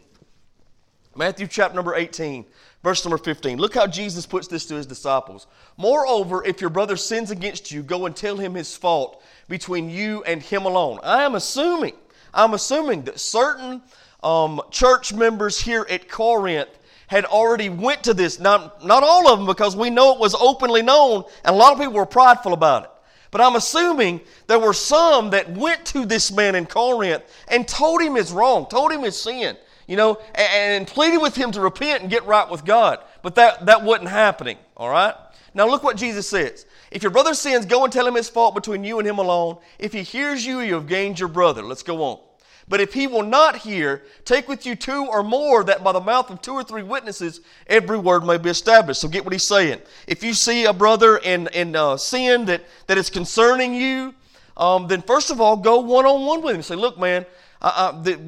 [1.15, 2.47] Matthew chapter number 18,
[2.83, 3.59] verse number 15.
[3.59, 5.47] Look how Jesus puts this to his disciples.
[5.77, 10.23] Moreover, if your brother sins against you, go and tell him his fault between you
[10.23, 11.01] and him alone.
[11.03, 11.97] I am assuming,
[12.33, 13.83] I'm assuming that certain
[14.23, 16.71] um, church members here at Corinth
[17.07, 18.39] had already went to this.
[18.39, 21.73] Not, not all of them, because we know it was openly known, and a lot
[21.73, 22.91] of people were prideful about it.
[23.31, 28.01] But I'm assuming there were some that went to this man in Corinth and told
[28.01, 29.57] him his wrong, told him his sin,
[29.89, 33.01] you know, and, and pleaded with him to repent and get right with God.
[33.23, 35.15] But that, that wasn't happening, all right?
[35.53, 36.67] Now look what Jesus says.
[36.91, 39.59] If your brother sins, go and tell him his fault between you and him alone.
[39.81, 41.63] If he hears you, you have gained your brother.
[41.63, 42.21] Let's go on.
[42.67, 46.01] But if he will not hear, take with you two or more, that by the
[46.01, 49.01] mouth of two or three witnesses every word may be established.
[49.01, 49.81] So get what he's saying.
[50.07, 54.15] If you see a brother in, in uh, sin that, that is concerning you,
[54.57, 56.63] um, then first of all, go one on one with him.
[56.63, 57.27] Say, look, man,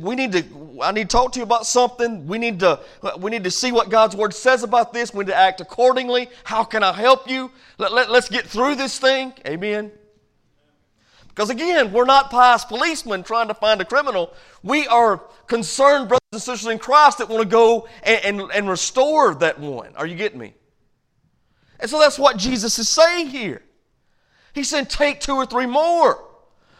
[0.00, 0.44] we need to.
[0.82, 2.26] I need to talk to you about something.
[2.26, 2.80] We need to.
[3.18, 5.14] We need to see what God's word says about this.
[5.14, 6.28] We need to act accordingly.
[6.44, 7.50] How can I help you?
[7.78, 9.34] Let, let, let's get through this thing.
[9.46, 9.92] Amen.
[11.36, 14.32] Because again, we're not pious policemen trying to find a criminal.
[14.62, 18.70] We are concerned brothers and sisters in Christ that want to go and, and, and
[18.70, 19.94] restore that one.
[19.96, 20.54] Are you getting me?
[21.78, 23.62] And so that's what Jesus is saying here.
[24.54, 26.24] He said, take two or three more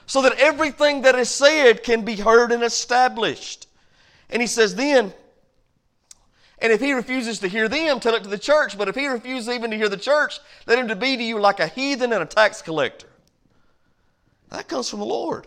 [0.07, 3.66] so that everything that is said can be heard and established.
[4.31, 5.12] And he says, then,
[6.61, 8.79] and if he refuses to hear them, tell it to the church.
[8.79, 11.61] But if he refuses even to hear the church, let him be to you like
[11.61, 13.09] a heathen and a tax collector.
[14.50, 15.46] That comes from the Lord.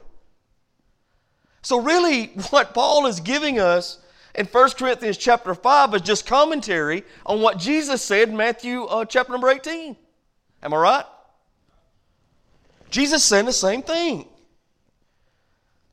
[1.62, 4.00] So really, what Paul is giving us
[4.36, 9.06] in 1 Corinthians chapter 5 is just commentary on what Jesus said in Matthew uh,
[9.06, 9.96] chapter number 18.
[10.64, 11.06] Am I right?
[12.90, 14.28] Jesus said the same thing.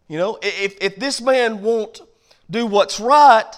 [0.08, 2.00] You know, if, if this man won't
[2.48, 3.52] do what's right,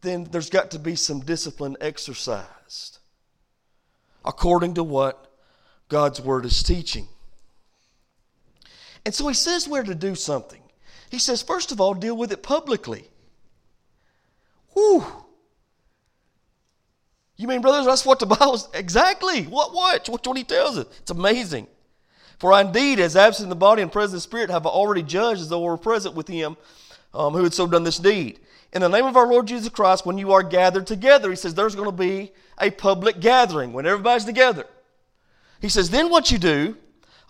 [0.00, 2.98] then there's got to be some discipline exercised
[4.24, 5.30] according to what
[5.88, 7.08] God's Word is teaching.
[9.04, 10.62] And so he says where to do something.
[11.10, 13.08] He says, first of all, deal with it publicly.
[14.74, 15.04] Whew.
[17.36, 19.42] You mean, brothers, that's what the Bible's exactly.
[19.44, 20.08] What, what?
[20.08, 20.86] What's what he tells us.
[21.00, 21.66] It's amazing.
[22.38, 25.02] For I indeed, as absent in the body and present in the spirit, have already
[25.02, 26.56] judged as though we were present with him
[27.14, 28.40] um, who had so done this deed.
[28.72, 31.54] In the name of our Lord Jesus Christ, when you are gathered together, he says
[31.54, 34.66] there's going to be a public gathering when everybody's together.
[35.60, 36.76] He says, then what you do,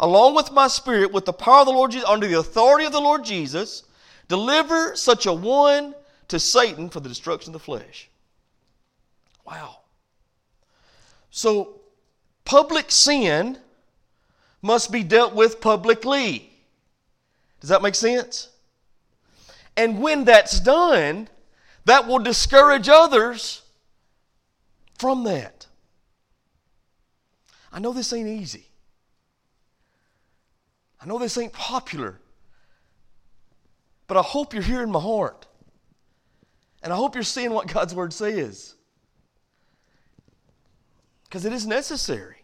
[0.02, 2.92] along with my spirit, with the power of the Lord Jesus, under the authority of
[2.92, 3.84] the Lord Jesus,
[4.26, 5.94] deliver such a one
[6.26, 8.10] to Satan for the destruction of the flesh.
[9.46, 9.78] Wow.
[11.30, 11.80] So,
[12.44, 13.58] public sin
[14.60, 16.52] must be dealt with publicly.
[17.60, 18.48] Does that make sense?
[19.76, 21.28] And when that's done,
[21.84, 23.62] that will discourage others
[24.98, 25.66] from that.
[27.72, 28.66] I know this ain't easy.
[31.02, 32.20] I know this ain't popular.
[34.06, 35.46] But I hope you're hearing my heart.
[36.82, 38.74] And I hope you're seeing what God's Word says.
[41.24, 42.36] Because it is necessary.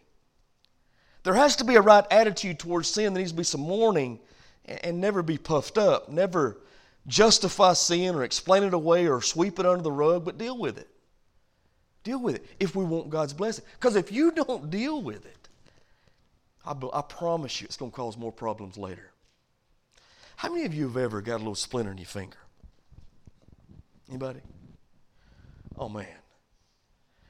[1.23, 3.13] There has to be a right attitude towards sin.
[3.13, 4.19] There needs to be some warning
[4.65, 6.09] and never be puffed up.
[6.09, 6.57] Never
[7.07, 10.77] justify sin or explain it away or sweep it under the rug, but deal with
[10.77, 10.87] it.
[12.03, 13.65] Deal with it if we want God's blessing.
[13.73, 15.48] Because if you don't deal with it,
[16.65, 19.11] I, I promise you it's going to cause more problems later.
[20.35, 22.37] How many of you have ever got a little splinter in your finger?
[24.07, 24.39] Anybody?
[25.77, 26.07] Oh man.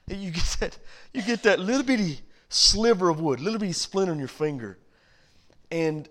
[0.08, 0.78] You get that,
[1.12, 4.78] you get that little bitty sliver of wood, little bitty splinter in your finger.
[5.70, 6.08] And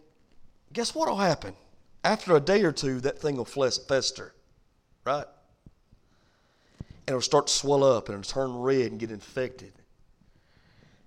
[0.71, 1.53] guess what will happen?
[2.03, 4.34] After a day or two, that thing will fester,
[5.05, 5.25] right?
[6.79, 9.73] And it'll start to swell up and it'll turn red and get infected.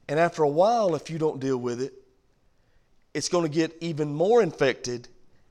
[0.09, 1.95] And after a while, if you don't deal with it,
[3.15, 5.09] it's going to get even more infected,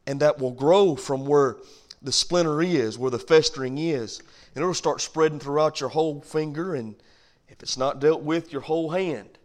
[0.08, 1.58] and that will grow from where
[2.02, 4.20] the splinter is, where the festering is.
[4.56, 6.96] And it'll start spreading throughout your whole finger, and
[7.48, 9.38] if it's not dealt with, your whole hand.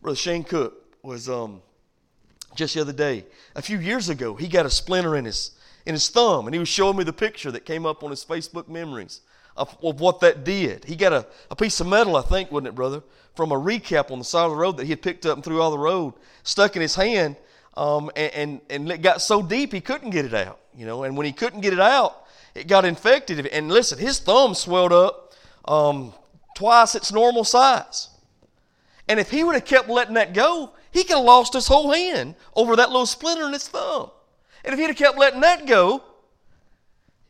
[0.00, 1.60] Brother Shane Cook was um,
[2.54, 5.52] just the other day, a few years ago, he got a splinter in his
[5.86, 8.22] in his thumb, and he was showing me the picture that came up on his
[8.22, 9.22] Facebook memories
[9.56, 10.84] of, what that did.
[10.84, 13.02] He got a, a piece of metal, I think, wasn't it, brother,
[13.34, 15.44] from a recap on the side of the road that he had picked up and
[15.44, 17.36] threw all the road, stuck in his hand,
[17.78, 20.58] um, and, and, and it got so deep he couldn't get it out.
[20.74, 23.46] You know, and when he couldn't get it out, it got infected.
[23.46, 25.32] And listen, his thumb swelled up
[25.64, 26.12] um,
[26.56, 28.08] twice its normal size.
[29.08, 31.92] And if he would have kept letting that go, he could have lost his whole
[31.92, 34.10] hand over that little splinter in his thumb.
[34.64, 36.02] And if he'd have kept letting that go,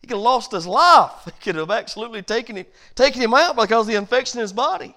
[0.01, 1.13] he could have lost his life.
[1.27, 4.55] He could have absolutely taken him, taken him out because of the infection in his
[4.55, 4.97] body.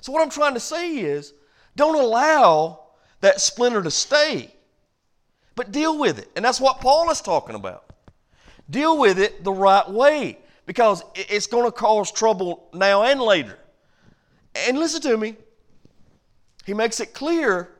[0.00, 1.34] So, what I'm trying to say is
[1.74, 2.85] don't allow
[3.26, 4.54] that splinter to stay,
[5.56, 6.30] but deal with it.
[6.36, 7.92] And that's what Paul is talking about.
[8.70, 13.58] Deal with it the right way because it's going to cause trouble now and later.
[14.54, 15.34] And listen to me,
[16.64, 17.72] he makes it clear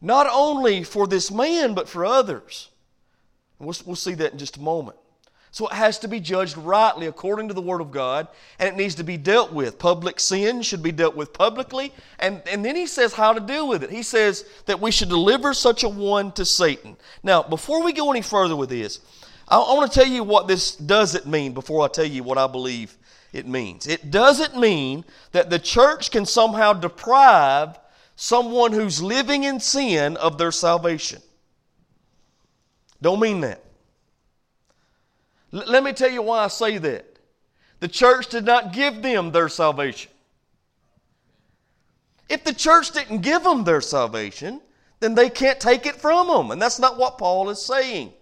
[0.00, 2.70] not only for this man, but for others.
[3.60, 4.96] We'll, we'll see that in just a moment.
[5.56, 8.28] So it has to be judged rightly according to the Word of God,
[8.58, 9.78] and it needs to be dealt with.
[9.78, 11.94] Public sin should be dealt with publicly.
[12.18, 13.88] And, and then he says how to deal with it.
[13.88, 16.98] He says that we should deliver such a one to Satan.
[17.22, 19.00] Now, before we go any further with this,
[19.48, 22.36] I, I want to tell you what this doesn't mean before I tell you what
[22.36, 22.94] I believe
[23.32, 23.86] it means.
[23.86, 27.78] It doesn't mean that the church can somehow deprive
[28.14, 31.22] someone who's living in sin of their salvation.
[33.00, 33.62] Don't mean that.
[35.56, 37.18] L- let me tell you why I say that.
[37.80, 40.10] The church did not give them their salvation.
[42.28, 44.60] If the church didn't give them their salvation,
[45.00, 46.50] then they can't take it from them.
[46.50, 48.12] And that's not what Paul is saying.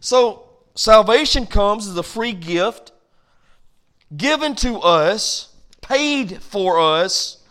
[0.00, 2.92] So, salvation comes as a free gift
[4.16, 7.41] given to us, paid for us,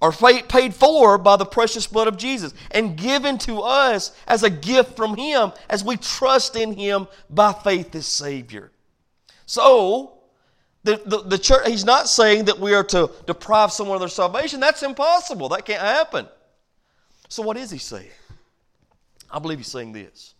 [0.00, 4.50] or paid for by the precious blood of Jesus, and given to us as a
[4.50, 8.70] gift from Him as we trust in Him by faith as Savior.
[9.46, 10.18] So,
[10.84, 14.08] the, the, the church, he's not saying that we are to deprive someone of their
[14.08, 14.60] salvation.
[14.60, 15.48] That's impossible.
[15.48, 16.28] That can't happen.
[17.28, 18.10] So, what is he saying?
[19.30, 20.34] I believe he's saying this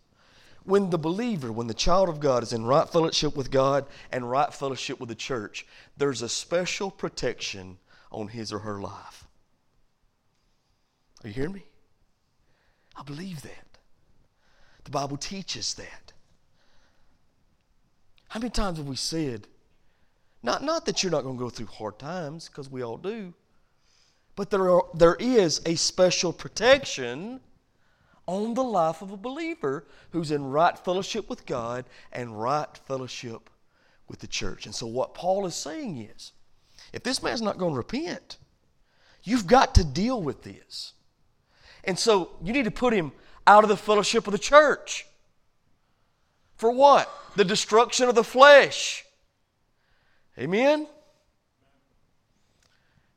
[0.63, 4.29] when the believer, when the child of God is in right fellowship with God and
[4.29, 7.77] right fellowship with the church, there's a special protection
[8.11, 9.26] on his or her life.
[11.27, 11.63] You hearing me?
[12.95, 13.77] I believe that.
[14.85, 16.13] The Bible teaches that.
[18.29, 19.45] How many times have we said,
[20.41, 23.33] not, not that you're not going to go through hard times, because we all do,
[24.37, 27.41] but there, are, there is a special protection
[28.25, 33.49] on the life of a believer who's in right fellowship with God and right fellowship
[34.07, 34.65] with the church.
[34.65, 36.31] And so, what Paul is saying is
[36.93, 38.37] if this man's not going to repent,
[39.23, 40.93] you've got to deal with this.
[41.83, 43.11] And so, you need to put him
[43.45, 45.07] out of the fellowship of the church.
[46.55, 47.09] For what?
[47.35, 49.05] The destruction of the flesh.
[50.37, 50.87] Amen?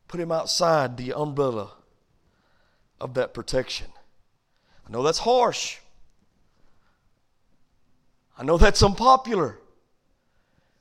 [0.09, 1.73] Put him outside the umbrella
[3.01, 3.87] of that protection.
[4.87, 5.79] I know that's harsh.
[8.39, 9.59] I know that's unpopular.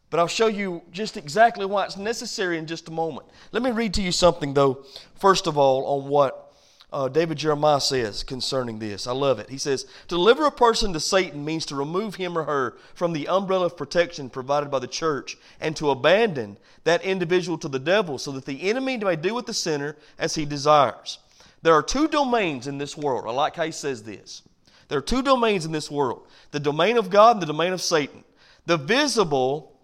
[0.10, 3.28] But I'll show you just exactly why it's necessary in just a moment.
[3.52, 6.49] Let me read to you something, though, first of all, on what
[6.92, 9.06] uh, David Jeremiah says concerning this.
[9.06, 9.50] I love it.
[9.50, 13.14] He says, To deliver a person to Satan means to remove him or her from
[13.14, 17.80] the umbrella of protection provided by the church and to abandon that individual to the
[17.80, 21.20] devil so that the enemy may do with the sinner as he desires.
[21.62, 23.26] There are two domains in this world.
[23.28, 24.42] I like how he says this.
[24.88, 27.82] There are two domains in this world the domain of God and the domain of
[27.82, 28.24] Satan.
[28.66, 29.76] The visible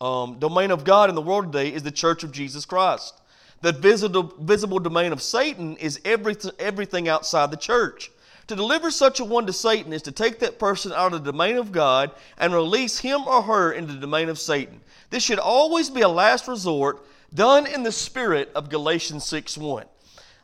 [0.00, 3.20] um, domain of God in the world today is the church of Jesus Christ.
[3.64, 8.10] The visible, visible domain of Satan is everything, everything outside the church.
[8.48, 11.32] To deliver such a one to Satan is to take that person out of the
[11.32, 14.82] domain of God and release him or her into the domain of Satan.
[15.08, 19.86] This should always be a last resort done in the spirit of Galatians 6 1.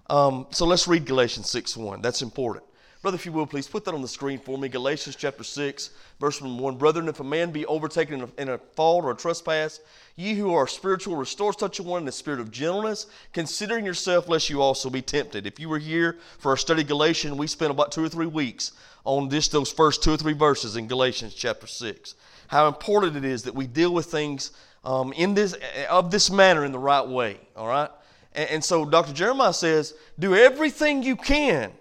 [0.08, 2.00] Um, so let's read Galatians 6 1.
[2.00, 2.64] That's important.
[3.02, 4.68] Brother, if you will, please put that on the screen for me.
[4.68, 5.88] Galatians chapter 6,
[6.20, 6.76] verse 1.
[6.76, 9.80] Brethren, if a man be overtaken in a, in a fault or a trespass,
[10.16, 14.28] ye who are spiritual, restore such a one in the spirit of gentleness, considering yourself,
[14.28, 15.46] lest you also be tempted.
[15.46, 18.72] If you were here for our study Galatians, we spent about two or three weeks
[19.04, 22.16] on just those first two or three verses in Galatians chapter 6.
[22.48, 24.50] How important it is that we deal with things
[24.84, 25.56] um, in this,
[25.88, 27.88] of this manner in the right way, all right?
[28.34, 29.14] And, and so Dr.
[29.14, 31.72] Jeremiah says, do everything you can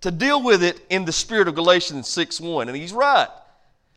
[0.00, 2.68] to deal with it in the spirit of Galatians 6 1.
[2.68, 3.28] And he's right.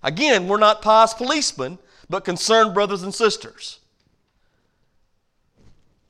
[0.01, 1.79] Again, we're not pious policemen,
[2.09, 3.79] but concerned brothers and sisters.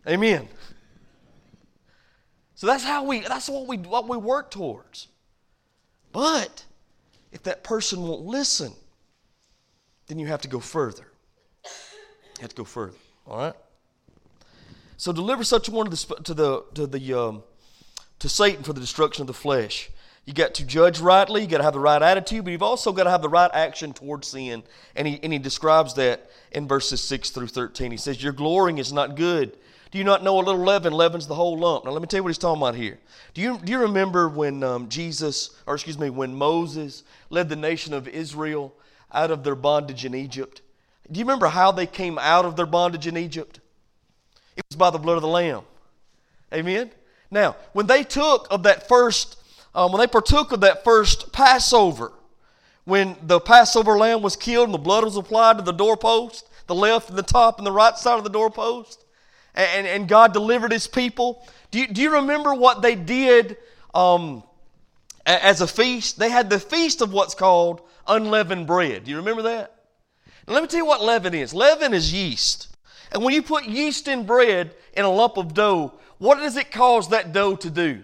[0.08, 0.48] Amen.
[2.56, 5.08] So that's how we that's what we what we work towards.
[6.12, 6.66] But
[7.32, 8.74] if that person won't listen,
[10.08, 11.08] then you have to go further.
[11.64, 12.98] You have to go further.
[13.28, 13.54] All right?
[14.98, 17.44] So deliver such one to the to the to the um,
[18.20, 19.90] to Satan for the destruction of the flesh.
[20.26, 21.42] You got to judge rightly.
[21.42, 23.52] You got to have the right attitude, but you've also got to have the right
[23.54, 24.64] action towards sin.
[24.96, 27.92] And he and he describes that in verses six through thirteen.
[27.92, 29.58] He says, "Your glorying is not good."
[29.92, 31.86] Do you not know a little leaven leavens the whole lump?
[31.86, 32.98] Now let me tell you what he's talking about here.
[33.36, 37.56] Do you do you remember when um, Jesus, or excuse me, when Moses led the
[37.56, 38.74] nation of Israel
[39.12, 40.62] out of their bondage in Egypt?
[41.12, 43.60] Do you remember how they came out of their bondage in Egypt?
[44.56, 45.64] It was by the blood of the Lamb.
[46.52, 46.90] Amen?
[47.34, 49.38] Now, when they took of that first,
[49.74, 52.14] um, when they partook of that first Passover,
[52.86, 56.76] when the Passover lamb was killed and the blood was applied to the doorpost, the
[56.76, 59.04] left and the top and the right side of the doorpost,
[59.56, 63.58] and, and God delivered his people, do you, do you remember what they did
[63.94, 64.44] um,
[65.26, 69.06] as a feast, they had the feast of what's called unleavened bread.
[69.06, 69.74] Do you remember that?
[70.48, 71.54] Now, let me tell you what leaven is.
[71.54, 72.76] Leaven is yeast.
[73.12, 75.94] And when you put yeast in bread in a lump of dough,
[76.24, 78.02] what does it cause that dough to do?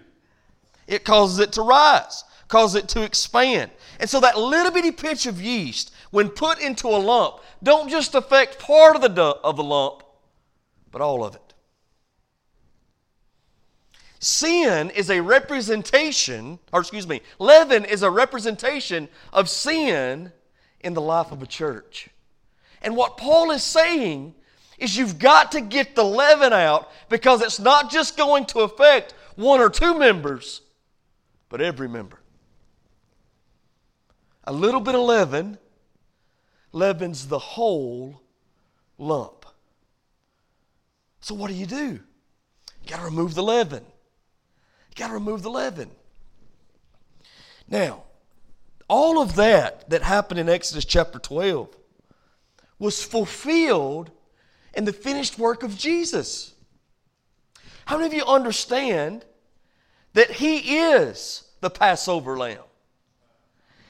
[0.86, 3.70] It causes it to rise, causes it to expand.
[3.98, 8.14] And so that little bitty pinch of yeast, when put into a lump, don't just
[8.14, 10.02] affect part of the, dough, of the lump,
[10.92, 11.54] but all of it.
[14.18, 20.30] Sin is a representation, or excuse me, leaven is a representation of sin
[20.80, 22.10] in the life of a church.
[22.82, 24.34] And what Paul is saying
[24.80, 29.14] is you've got to get the leaven out because it's not just going to affect
[29.36, 30.62] one or two members,
[31.48, 32.18] but every member.
[34.44, 35.58] A little bit of leaven
[36.72, 38.22] leavens the whole
[38.98, 39.44] lump.
[41.20, 42.00] So, what do you do?
[42.82, 43.84] You got to remove the leaven.
[43.84, 45.90] You got to remove the leaven.
[47.68, 48.04] Now,
[48.88, 51.76] all of that that happened in Exodus chapter 12
[52.78, 54.10] was fulfilled
[54.74, 56.54] in the finished work of Jesus.
[57.86, 59.24] How many of you understand
[60.14, 62.58] that He is the Passover lamb?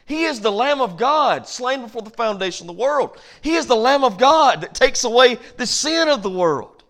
[0.07, 3.17] He is the Lamb of God, slain before the foundation of the world.
[3.43, 6.83] He is the Lamb of God that takes away the sin of the world.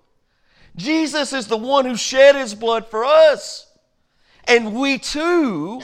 [0.77, 3.67] Jesus is the one who shed His blood for us.
[4.45, 5.83] And we too,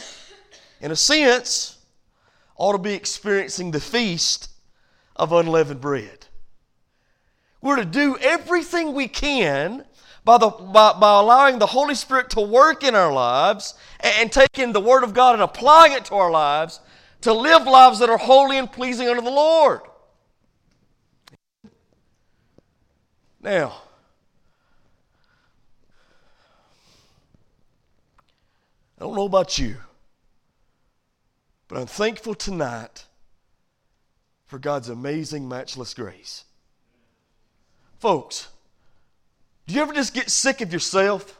[0.81, 1.79] in a sense,
[2.57, 4.49] ought to be experiencing the feast
[5.15, 6.26] of unleavened bread.
[7.67, 9.85] We're to do everything we can
[10.25, 14.73] by, the, by, by allowing the Holy Spirit to work in our lives and taking
[14.73, 16.79] the Word of God and applying it to our lives
[17.23, 19.81] to live lives that are holy and pleasing unto the Lord.
[23.41, 23.83] Now,
[28.97, 29.79] I don't know about you,
[31.67, 33.07] but I'm thankful tonight
[34.45, 36.45] for God's amazing, matchless grace.
[37.99, 38.49] Folks,
[39.67, 41.39] do you ever just get sick of yourself?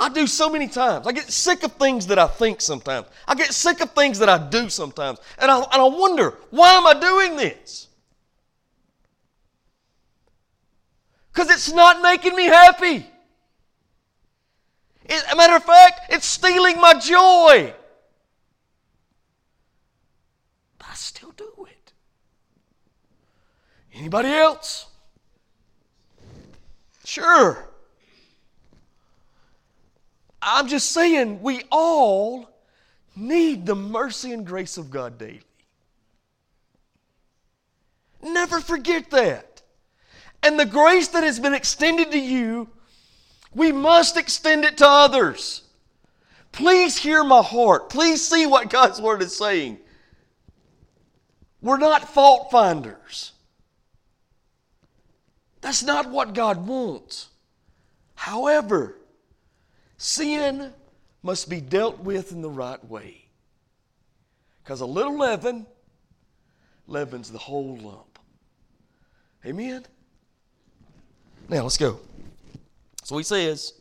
[0.00, 1.06] I do so many times.
[1.06, 3.06] I get sick of things that I think sometimes.
[3.28, 5.18] I get sick of things that I do sometimes.
[5.36, 7.88] And I, and I wonder, why am I doing this?
[11.32, 13.06] Because it's not making me happy.
[15.08, 17.74] As a matter of fact, it's stealing my joy.
[20.78, 21.49] But I still do.
[23.94, 24.86] Anybody else?
[27.04, 27.68] Sure.
[30.42, 32.48] I'm just saying, we all
[33.16, 35.42] need the mercy and grace of God daily.
[38.22, 39.62] Never forget that.
[40.42, 42.68] And the grace that has been extended to you
[43.54, 45.62] we must extend it to others.
[46.52, 47.90] Please hear my heart.
[47.90, 49.78] Please see what God's Word is saying.
[51.60, 53.32] We're not fault finders.
[55.60, 57.28] That's not what God wants.
[58.14, 58.96] However,
[59.96, 60.72] sin
[61.22, 63.24] must be dealt with in the right way.
[64.62, 65.66] Because a little leaven
[66.86, 68.18] leavens the whole lump.
[69.44, 69.84] Amen?
[71.48, 72.00] Now let's go.
[73.04, 73.74] So he says,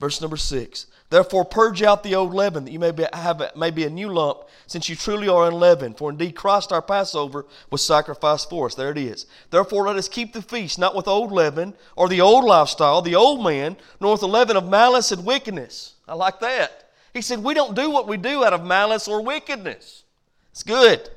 [0.00, 3.70] verse number six, Therefore purge out the old leaven, that you may be, have may
[3.70, 5.96] be a new lump, since you truly are unleavened.
[5.96, 8.74] For indeed Christ our Passover was sacrificed for us.
[8.74, 9.26] There it is.
[9.50, 13.14] Therefore let us keep the feast, not with old leaven, or the old lifestyle, the
[13.14, 15.94] old man, nor with the leaven of malice and wickedness.
[16.06, 16.90] I like that.
[17.14, 20.04] He said, We don't do what we do out of malice or wickedness.
[20.52, 21.08] It's good.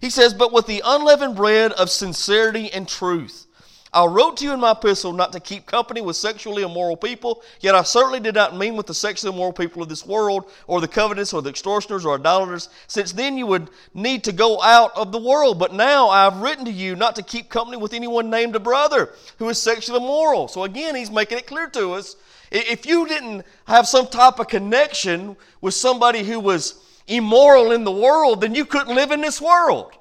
[0.00, 3.46] He says, But with the unleavened bread of sincerity and truth.
[3.92, 7.42] I wrote to you in my epistle not to keep company with sexually immoral people,
[7.60, 10.80] yet I certainly did not mean with the sexually immoral people of this world, or
[10.80, 14.94] the covetous, or the extortioners, or idolaters, since then you would need to go out
[14.96, 15.58] of the world.
[15.58, 18.60] But now I have written to you not to keep company with anyone named a
[18.60, 20.48] brother who is sexually immoral.
[20.48, 22.16] So again, he's making it clear to us
[22.50, 27.90] if you didn't have some type of connection with somebody who was immoral in the
[27.90, 29.92] world, then you couldn't live in this world.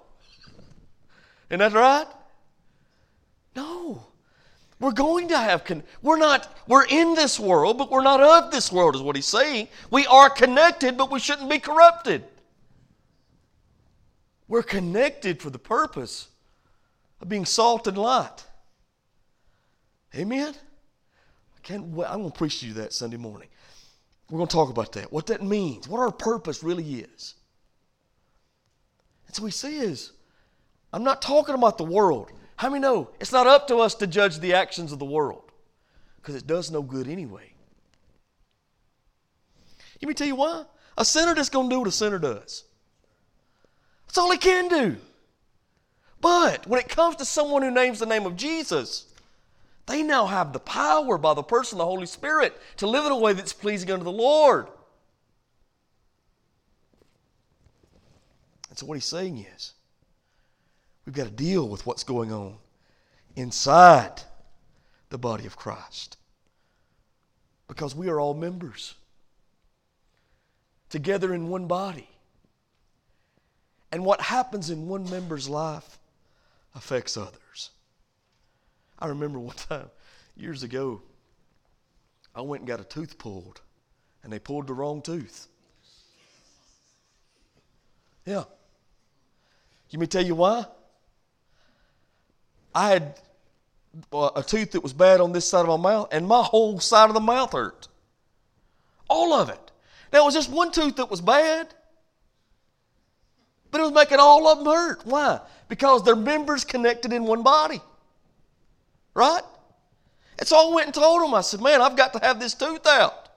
[1.50, 2.08] Isn't that right?
[4.80, 8.52] We're going to have, con- we're not, we're in this world, but we're not of
[8.52, 9.70] this world, is what he's saying.
[9.90, 12.24] We are connected, but we shouldn't be corrupted.
[14.48, 16.28] We're connected for the purpose
[17.20, 18.46] of being salt and light.
[20.16, 20.54] Amen?
[20.54, 22.08] I can't wait.
[22.10, 23.50] I'm going to preach to you that Sunday morning.
[24.30, 27.36] We're going to talk about that, what that means, what our purpose really is.
[29.26, 30.12] And so he says,
[30.94, 32.32] I'm not talking about the world.
[32.58, 35.52] How many know it's not up to us to judge the actions of the world?
[36.18, 37.54] Because it does no good anyway.
[40.02, 40.66] Let me tell you why.
[40.98, 42.64] A sinner just going to do what a sinner does.
[44.08, 44.98] That's all he can do.
[46.20, 49.06] But when it comes to someone who names the name of Jesus,
[49.86, 53.12] they now have the power by the person of the Holy Spirit to live in
[53.12, 54.68] a way that's pleasing unto the Lord.
[58.70, 59.74] And so, what he's saying is,
[61.08, 62.58] we've got to deal with what's going on
[63.38, 64.22] inside
[65.10, 66.18] the body of Christ.
[67.70, 68.94] Because we are all members
[70.90, 72.10] together in one body.
[73.90, 75.98] And what happens in one member's life
[76.76, 77.72] affects others.
[79.00, 79.90] I remember one time,
[80.36, 81.02] years ago,
[82.36, 83.62] I went and got a tooth pulled,
[84.24, 85.48] and they pulled the wrong tooth.
[88.26, 88.44] Yeah.
[89.94, 90.66] Let me tell you why?
[92.78, 93.20] I had
[94.14, 97.10] a tooth that was bad on this side of my mouth, and my whole side
[97.10, 97.88] of the mouth hurt.
[99.10, 99.72] All of it.
[100.14, 101.74] Now, it was just one tooth that was bad,
[103.72, 105.04] but it was making all of them hurt.
[105.08, 105.40] Why?
[105.68, 107.82] Because they're members connected in one body.
[109.16, 109.42] Right?
[110.38, 112.54] And so I went and told them, I said, man, I've got to have this
[112.54, 113.30] tooth out.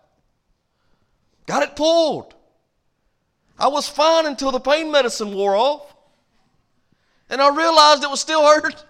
[1.47, 2.35] Got it pulled.
[3.59, 5.97] I was fine until the pain medicine wore off.
[7.31, 8.85] And I realized it was still hurt.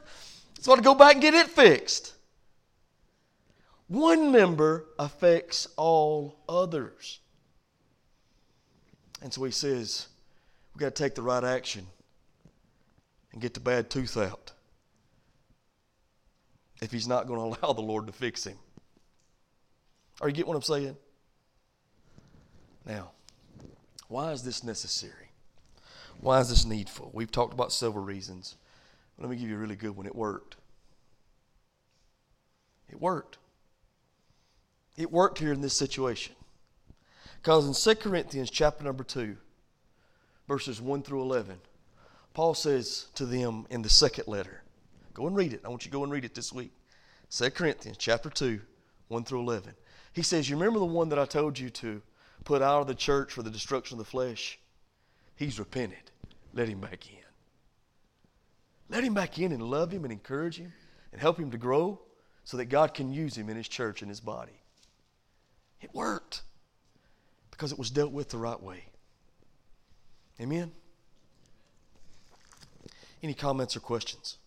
[0.61, 2.13] So I to go back and get it fixed.
[3.89, 7.21] One member affects all others.
[9.23, 10.09] And so he says,
[10.75, 11.87] we've got to take the right action
[13.33, 14.53] and get the bad tooth out
[16.83, 18.59] if he's not going to allow the Lord to fix him.
[20.21, 20.97] Are you get what I'm saying?
[22.85, 23.13] Now,
[24.09, 25.31] why is this necessary?
[26.21, 27.11] Why is this needful?
[27.15, 28.57] We've talked about several reasons.
[29.21, 30.07] Let me give you a really good one.
[30.07, 30.57] It worked.
[32.89, 33.39] It worked.
[34.97, 36.35] It worked here in this situation.
[37.41, 39.37] Because in 2 Corinthians chapter number 2,
[40.49, 41.59] verses 1 through 11,
[42.35, 44.62] Paul says to them in the second letter,
[45.14, 45.61] go and read it.
[45.64, 46.73] I want you to go and read it this week.
[47.31, 48.61] 2 Corinthians chapter 2,
[49.09, 49.75] 1 through 11.
[50.12, 52.03] He says, You remember the one that I told you to
[52.45, 54.59] put out of the church for the destruction of the flesh?
[55.37, 56.11] He's repented.
[56.53, 57.30] Let him back in.
[58.91, 60.72] Let him back in and love him and encourage him
[61.12, 62.01] and help him to grow
[62.45, 64.61] so that God can use him in his church and his body.
[65.80, 66.43] It worked
[67.53, 68.84] because it was dealt with the right way.
[70.41, 70.72] Amen?
[73.22, 74.38] Any comments or questions?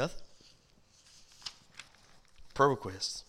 [0.00, 0.22] Nothing?
[2.54, 3.24] Prayer requests.